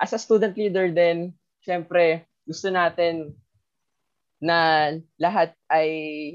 as 0.00 0.16
a 0.16 0.20
student 0.20 0.56
leader 0.56 0.88
then, 0.92 1.36
syempre, 1.60 2.24
gusto 2.48 2.72
natin 2.72 3.36
na 4.40 4.92
lahat 5.20 5.52
ay, 5.68 5.88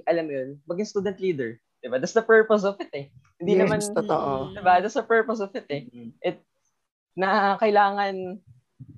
alam 0.06 0.26
mo 0.30 0.34
yun, 0.34 0.50
maging 0.70 0.90
student 0.90 1.18
leader. 1.18 1.58
Diba? 1.82 1.98
That's 1.98 2.14
the 2.14 2.26
purpose 2.26 2.62
of 2.62 2.78
it 2.78 2.94
eh. 2.94 3.10
Hindi 3.42 3.58
Yes, 3.58 3.62
naman, 3.66 3.80
totoo. 3.98 4.54
diba? 4.54 4.82
That's 4.86 4.98
the 4.98 5.06
purpose 5.06 5.42
of 5.42 5.50
it 5.58 5.66
eh. 5.70 5.90
It, 6.22 6.38
na 7.18 7.58
kailangan, 7.58 8.38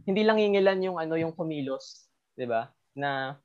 hindi 0.03 0.21
lang 0.23 0.39
hingilan 0.39 0.79
yung 0.83 0.97
ano, 0.99 1.15
yung 1.15 1.35
kumilos. 1.35 2.07
Diba? 2.35 2.71
Na 2.97 3.37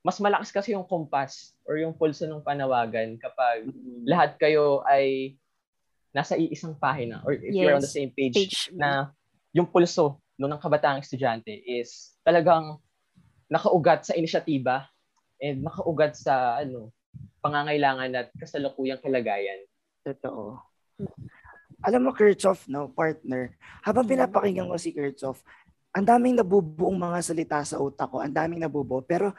mas 0.00 0.16
malakas 0.16 0.48
kasi 0.48 0.72
yung 0.72 0.88
kompas 0.88 1.52
or 1.68 1.76
yung 1.76 1.92
pulso 1.92 2.24
ng 2.24 2.40
panawagan 2.40 3.20
kapag 3.20 3.68
lahat 4.08 4.40
kayo 4.40 4.80
ay 4.88 5.36
nasa 6.10 6.40
iisang 6.40 6.74
pahina 6.74 7.20
or 7.22 7.36
if 7.36 7.52
you're 7.52 7.76
on 7.76 7.84
the 7.84 7.86
Yes. 7.86 7.94
same 8.00 8.10
page, 8.10 8.34
Page. 8.34 8.72
na 8.72 9.12
yung 9.52 9.68
pulso 9.68 10.24
no, 10.40 10.48
ng 10.48 10.56
kabataang 10.56 11.04
estudyante 11.04 11.52
is 11.52 12.16
talagang 12.24 12.80
nakaugat 13.52 14.08
sa 14.08 14.16
inisyatiba 14.16 14.88
and 15.36 15.60
nakaugat 15.60 16.16
sa 16.16 16.56
ano 16.64 16.96
pangangailangan 17.44 18.10
at 18.16 18.28
kasalukuyang 18.40 19.00
kalagayan. 19.04 19.64
Totoo. 20.04 20.60
Alam 21.80 22.08
mo, 22.08 22.10
Kirchhoff, 22.12 22.68
no, 22.68 22.92
partner, 22.92 23.56
habang 23.80 24.04
pinapakinggan 24.04 24.68
ko 24.68 24.76
si 24.76 24.92
Kirchhoff, 24.92 25.40
ang 25.90 26.06
daming 26.06 26.38
nabubuong 26.38 26.98
mga 26.98 27.18
salita 27.22 27.58
sa 27.66 27.82
utak 27.82 28.06
ko, 28.10 28.22
ang 28.22 28.30
daming 28.30 28.62
nabubuo, 28.62 29.02
pero 29.02 29.34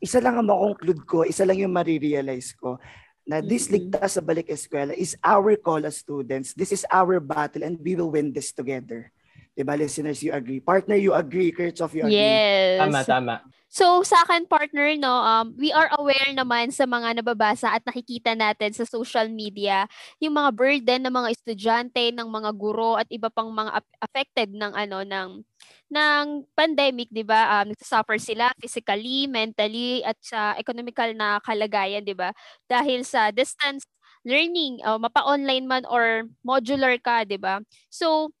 isa 0.00 0.20
lang 0.20 0.40
ang 0.40 0.48
makonclude 0.48 1.02
ko, 1.04 1.24
isa 1.24 1.44
lang 1.44 1.60
yung 1.60 1.72
marirealize 1.72 2.56
ko, 2.56 2.80
na 3.26 3.42
this 3.42 3.66
ligtas 3.66 4.14
sa 4.16 4.22
balik 4.22 4.46
eskwela 4.46 4.94
is 4.94 5.18
our 5.18 5.58
call 5.58 5.82
as 5.82 5.98
students. 5.98 6.54
This 6.54 6.70
is 6.70 6.86
our 6.94 7.18
battle 7.18 7.66
and 7.66 7.74
we 7.82 7.98
will 7.98 8.14
win 8.14 8.30
this 8.30 8.54
together. 8.54 9.10
Diba, 9.56 9.72
listeners, 9.72 10.20
you 10.20 10.36
agree? 10.36 10.60
Partner, 10.60 11.00
you 11.00 11.16
agree? 11.16 11.48
Kirchhoff, 11.48 11.96
you 11.96 12.04
agree? 12.04 12.44
Yes. 12.44 12.76
Tama, 12.76 13.08
tama. 13.08 13.40
So 13.72 14.00
sa 14.06 14.22
akin 14.24 14.46
partner 14.48 14.94
no, 14.96 15.10
um 15.10 15.52
we 15.58 15.74
are 15.74 15.90
aware 15.98 16.30
naman 16.32 16.70
sa 16.72 16.86
mga 16.88 17.20
nababasa 17.20 17.74
at 17.74 17.82
nakikita 17.84 18.32
natin 18.32 18.72
sa 18.72 18.86
social 18.88 19.28
media 19.28 19.84
yung 20.22 20.38
mga 20.38 20.50
burden 20.56 21.00
ng 21.04 21.14
mga 21.14 21.28
estudyante, 21.34 22.02
ng 22.14 22.28
mga 22.30 22.50
guro 22.56 22.96
at 22.96 23.10
iba 23.12 23.28
pang 23.28 23.50
mga 23.52 23.82
affected 24.00 24.54
ng 24.54 24.72
ano 24.72 25.02
ng 25.04 25.30
ng 25.92 26.26
pandemic, 26.56 27.10
'di 27.12 27.26
ba? 27.26 27.60
Um 27.62 27.74
nagsasuffer 27.74 28.16
sila 28.22 28.54
physically, 28.62 29.26
mentally 29.28 30.00
at 30.06 30.16
sa 30.22 30.54
economical 30.56 31.10
na 31.12 31.42
kalagayan, 31.42 32.06
'di 32.06 32.14
ba? 32.16 32.32
Dahil 32.70 33.04
sa 33.04 33.28
distance 33.34 33.84
learning, 34.26 34.82
uh, 34.86 34.98
mapa-online 34.98 35.66
man 35.68 35.84
or 35.90 36.24
modular 36.46 36.96
ka, 37.02 37.26
'di 37.26 37.36
ba? 37.42 37.60
So 37.92 38.32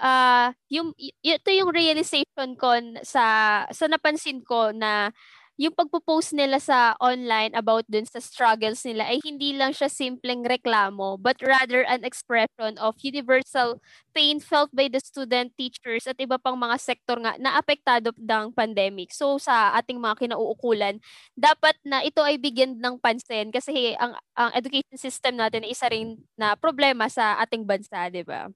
ah 0.00 0.52
yung 0.70 0.92
ito 0.98 1.48
yung 1.52 1.70
realization 1.74 2.56
ko 2.58 2.74
sa 3.06 3.24
sa 3.70 3.84
napansin 3.90 4.42
ko 4.44 4.70
na 4.74 5.10
yung 5.54 5.70
pagpo-post 5.70 6.34
nila 6.34 6.58
sa 6.58 6.98
online 6.98 7.54
about 7.54 7.86
dun 7.86 8.02
sa 8.02 8.18
struggles 8.18 8.82
nila 8.82 9.06
ay 9.06 9.22
hindi 9.22 9.54
lang 9.54 9.70
siya 9.70 9.86
simpleng 9.86 10.42
reklamo 10.42 11.14
but 11.14 11.38
rather 11.46 11.86
an 11.86 12.02
expression 12.02 12.74
of 12.82 12.98
universal 13.06 13.78
pain 14.10 14.42
felt 14.42 14.66
by 14.74 14.90
the 14.90 14.98
student, 14.98 15.54
teachers 15.54 16.10
at 16.10 16.18
iba 16.18 16.42
pang 16.42 16.58
mga 16.58 16.74
sektor 16.82 17.14
nga 17.22 17.38
na 17.38 17.54
apektado 17.54 18.10
ng 18.18 18.50
pandemic. 18.50 19.14
So 19.14 19.38
sa 19.38 19.70
ating 19.78 20.02
mga 20.02 20.26
kinauukulan, 20.26 20.98
dapat 21.38 21.78
na 21.86 22.02
ito 22.02 22.18
ay 22.26 22.34
bigyan 22.38 22.78
ng 22.82 22.98
pansin 22.98 23.54
kasi 23.54 23.94
ang 23.98 24.18
ang 24.34 24.50
education 24.58 24.98
system 24.98 25.38
natin 25.38 25.62
ay 25.66 25.70
isa 25.74 25.86
rin 25.86 26.18
na 26.34 26.58
problema 26.58 27.06
sa 27.06 27.38
ating 27.42 27.62
bansa, 27.62 28.10
'di 28.10 28.26
ba? 28.26 28.50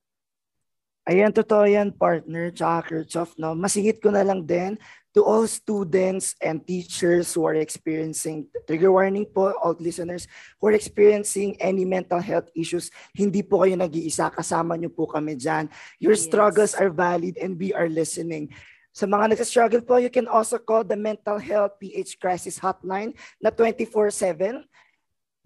Ayan, 1.08 1.32
totoo 1.32 1.64
yan, 1.64 1.88
partner, 1.88 2.52
tsaka 2.52 2.92
Kirchhoff, 2.92 3.32
no? 3.40 3.56
Masingit 3.56 3.96
ko 3.96 4.12
na 4.12 4.20
lang 4.20 4.44
din 4.44 4.76
to 5.16 5.24
all 5.24 5.48
students 5.48 6.36
and 6.36 6.60
teachers 6.68 7.32
who 7.32 7.48
are 7.48 7.56
experiencing, 7.56 8.44
trigger 8.68 8.92
warning 8.92 9.24
po, 9.24 9.56
all 9.64 9.72
listeners, 9.80 10.28
who 10.60 10.68
are 10.68 10.76
experiencing 10.76 11.56
any 11.64 11.88
mental 11.88 12.20
health 12.20 12.52
issues, 12.52 12.92
hindi 13.16 13.40
po 13.40 13.64
kayo 13.64 13.80
nag-iisa, 13.80 14.28
kasama 14.28 14.76
niyo 14.76 14.92
po 14.92 15.08
kami 15.08 15.32
dyan. 15.32 15.72
Your 15.96 16.12
Yes. 16.12 16.28
struggles 16.28 16.76
are 16.76 16.92
valid 16.92 17.40
and 17.40 17.56
we 17.56 17.72
are 17.72 17.88
listening. 17.88 18.52
Sa 18.92 19.08
mga 19.08 19.32
nag-struggle 19.32 19.88
po, 19.88 19.96
you 19.96 20.12
can 20.12 20.28
also 20.28 20.60
call 20.60 20.84
the 20.84 20.98
Mental 20.98 21.40
Health 21.40 21.80
PH 21.80 22.20
Crisis 22.20 22.60
Hotline 22.60 23.16
na 23.40 23.48
24-7 23.48 24.60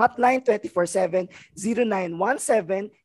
Hotline 0.00 0.40
24-7, 0.40 1.28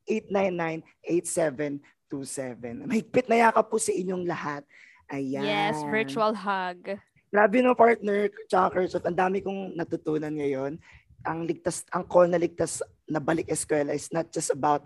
0917-899-8727. 0.08 2.88
Mahigpit 2.88 3.28
na 3.28 3.50
yakap 3.50 3.68
po 3.68 3.82
sa 3.82 3.92
inyong 3.92 4.24
lahat. 4.24 4.64
Ayan. 5.12 5.44
Yes, 5.44 5.84
virtual 5.92 6.34
hug. 6.34 6.96
Grabe 7.30 7.60
no 7.60 7.76
partner, 7.76 8.32
tsaka 8.48 8.80
Kirchhoff, 8.80 9.04
ang 9.04 9.18
dami 9.18 9.44
kong 9.44 9.76
natutunan 9.76 10.32
ngayon. 10.32 10.80
Ang 11.26 11.50
ligtas, 11.50 11.84
ang 11.92 12.08
call 12.08 12.32
na 12.32 12.40
ligtas 12.40 12.80
na 13.10 13.20
balik 13.20 13.50
eskwela 13.50 13.92
is 13.92 14.14
not 14.14 14.32
just 14.32 14.54
about 14.54 14.86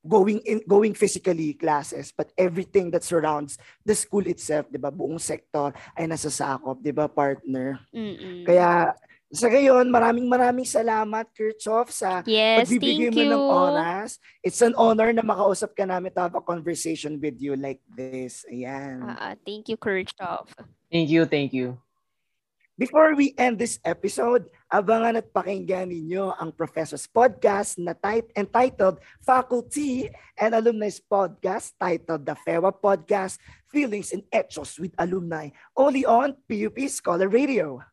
going 0.00 0.40
in 0.48 0.64
going 0.64 0.96
physically 0.96 1.52
classes 1.52 2.08
but 2.16 2.32
everything 2.38 2.88
that 2.88 3.04
surrounds 3.04 3.60
the 3.84 3.92
school 3.92 4.24
itself 4.24 4.64
'di 4.72 4.80
ba 4.80 4.88
buong 4.88 5.20
sektor 5.20 5.72
ay 5.92 6.08
nasasakop 6.08 6.80
'di 6.80 6.92
ba 6.96 7.04
partner 7.06 7.76
Mm-mm. 7.92 8.44
kaya 8.48 8.96
Sa 9.30 9.46
gayon, 9.46 9.86
maraming 9.94 10.26
maraming 10.26 10.66
salamat, 10.66 11.22
Kirchhoff, 11.30 11.94
sa 11.94 12.26
Yes, 12.26 12.66
pagbibigay 12.66 13.14
mo 13.14 13.22
you. 13.22 13.30
ng 13.30 13.44
oras. 13.46 14.18
It's 14.42 14.58
an 14.58 14.74
honor 14.74 15.14
na 15.14 15.22
makausap 15.22 15.78
ka 15.78 15.86
namin 15.86 16.10
to 16.18 16.26
have 16.26 16.34
a 16.34 16.42
conversation 16.42 17.14
with 17.14 17.38
you 17.38 17.54
like 17.54 17.78
this. 17.86 18.42
Ayan. 18.50 19.14
Ah, 19.14 19.38
thank 19.46 19.70
you, 19.70 19.78
Kirchhoff. 19.78 20.50
Thank 20.90 21.14
you, 21.14 21.30
thank 21.30 21.54
you. 21.54 21.78
Before 22.80 23.12
we 23.12 23.36
end 23.36 23.60
this 23.60 23.76
episode, 23.84 24.48
abangan 24.72 25.20
at 25.20 25.28
pakinggan 25.36 25.92
ninyo 25.92 26.32
ang 26.32 26.48
Professor's 26.48 27.04
Podcast 27.04 27.76
na 27.76 27.92
tit- 27.92 28.32
entitled 28.32 29.04
Faculty 29.20 30.08
and 30.40 30.56
Alumni's 30.56 30.96
Podcast 30.96 31.76
titled 31.76 32.24
The 32.24 32.32
FEWA 32.40 32.72
Podcast, 32.72 33.36
Feelings 33.68 34.16
and 34.16 34.24
Echos 34.32 34.80
with 34.80 34.96
Alumni, 34.96 35.52
only 35.76 36.08
on 36.08 36.40
PUP 36.48 36.80
Scholar 36.88 37.28
Radio. 37.28 37.84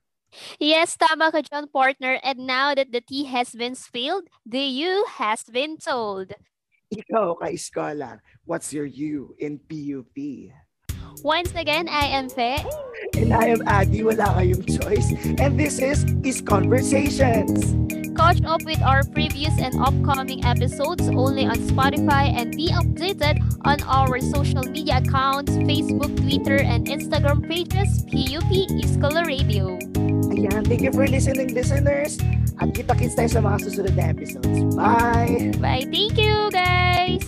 Yes, 0.56 0.96
tama 0.96 1.36
ka 1.36 1.44
dyan, 1.44 1.68
partner. 1.68 2.24
And 2.24 2.48
now 2.48 2.72
that 2.72 2.96
the 2.96 3.04
tea 3.04 3.28
has 3.28 3.52
been 3.52 3.76
spilled, 3.76 4.32
the 4.48 4.64
you 4.64 5.04
has 5.20 5.44
been 5.52 5.76
told. 5.76 6.32
Ikaw, 6.96 7.44
ka-scholar, 7.44 8.24
what's 8.48 8.72
your 8.72 8.88
you 8.88 9.36
in 9.36 9.60
PUP? 9.60 10.16
Once 11.24 11.52
again, 11.56 11.90
I 11.90 12.06
am 12.06 12.30
Fe. 12.30 12.64
And 13.18 13.34
I 13.34 13.50
am 13.50 13.66
Adi, 13.68 14.04
wala 14.04 14.38
kayong 14.38 14.62
choice. 14.66 15.10
And 15.42 15.58
this 15.58 15.80
is 15.82 16.06
Is 16.22 16.42
Conversations. 16.42 17.74
Catch 18.18 18.42
up 18.46 18.66
with 18.66 18.82
our 18.82 19.06
previous 19.14 19.54
and 19.62 19.78
upcoming 19.78 20.42
episodes 20.42 21.06
only 21.14 21.46
on 21.46 21.58
Spotify 21.70 22.34
and 22.34 22.50
be 22.54 22.74
updated 22.74 23.38
on 23.62 23.78
our 23.86 24.18
social 24.20 24.66
media 24.66 24.98
accounts, 25.06 25.54
Facebook, 25.70 26.10
Twitter, 26.18 26.58
and 26.58 26.90
Instagram 26.90 27.46
pages, 27.46 28.06
PUP 28.10 28.52
Iskola 28.82 29.22
Radio. 29.26 29.78
Ayan, 30.34 30.66
thank 30.66 30.82
you 30.82 30.94
for 30.94 31.06
listening, 31.06 31.54
listeners. 31.54 32.18
At 32.58 32.74
kita-kits 32.74 33.14
tayo 33.14 33.30
sa 33.30 33.42
mga 33.46 33.58
susunod 33.70 33.94
na 33.94 34.06
episodes. 34.10 34.60
Bye! 34.74 35.54
Bye. 35.62 35.86
Thank 35.86 36.18
you, 36.18 36.50
guys. 36.50 37.22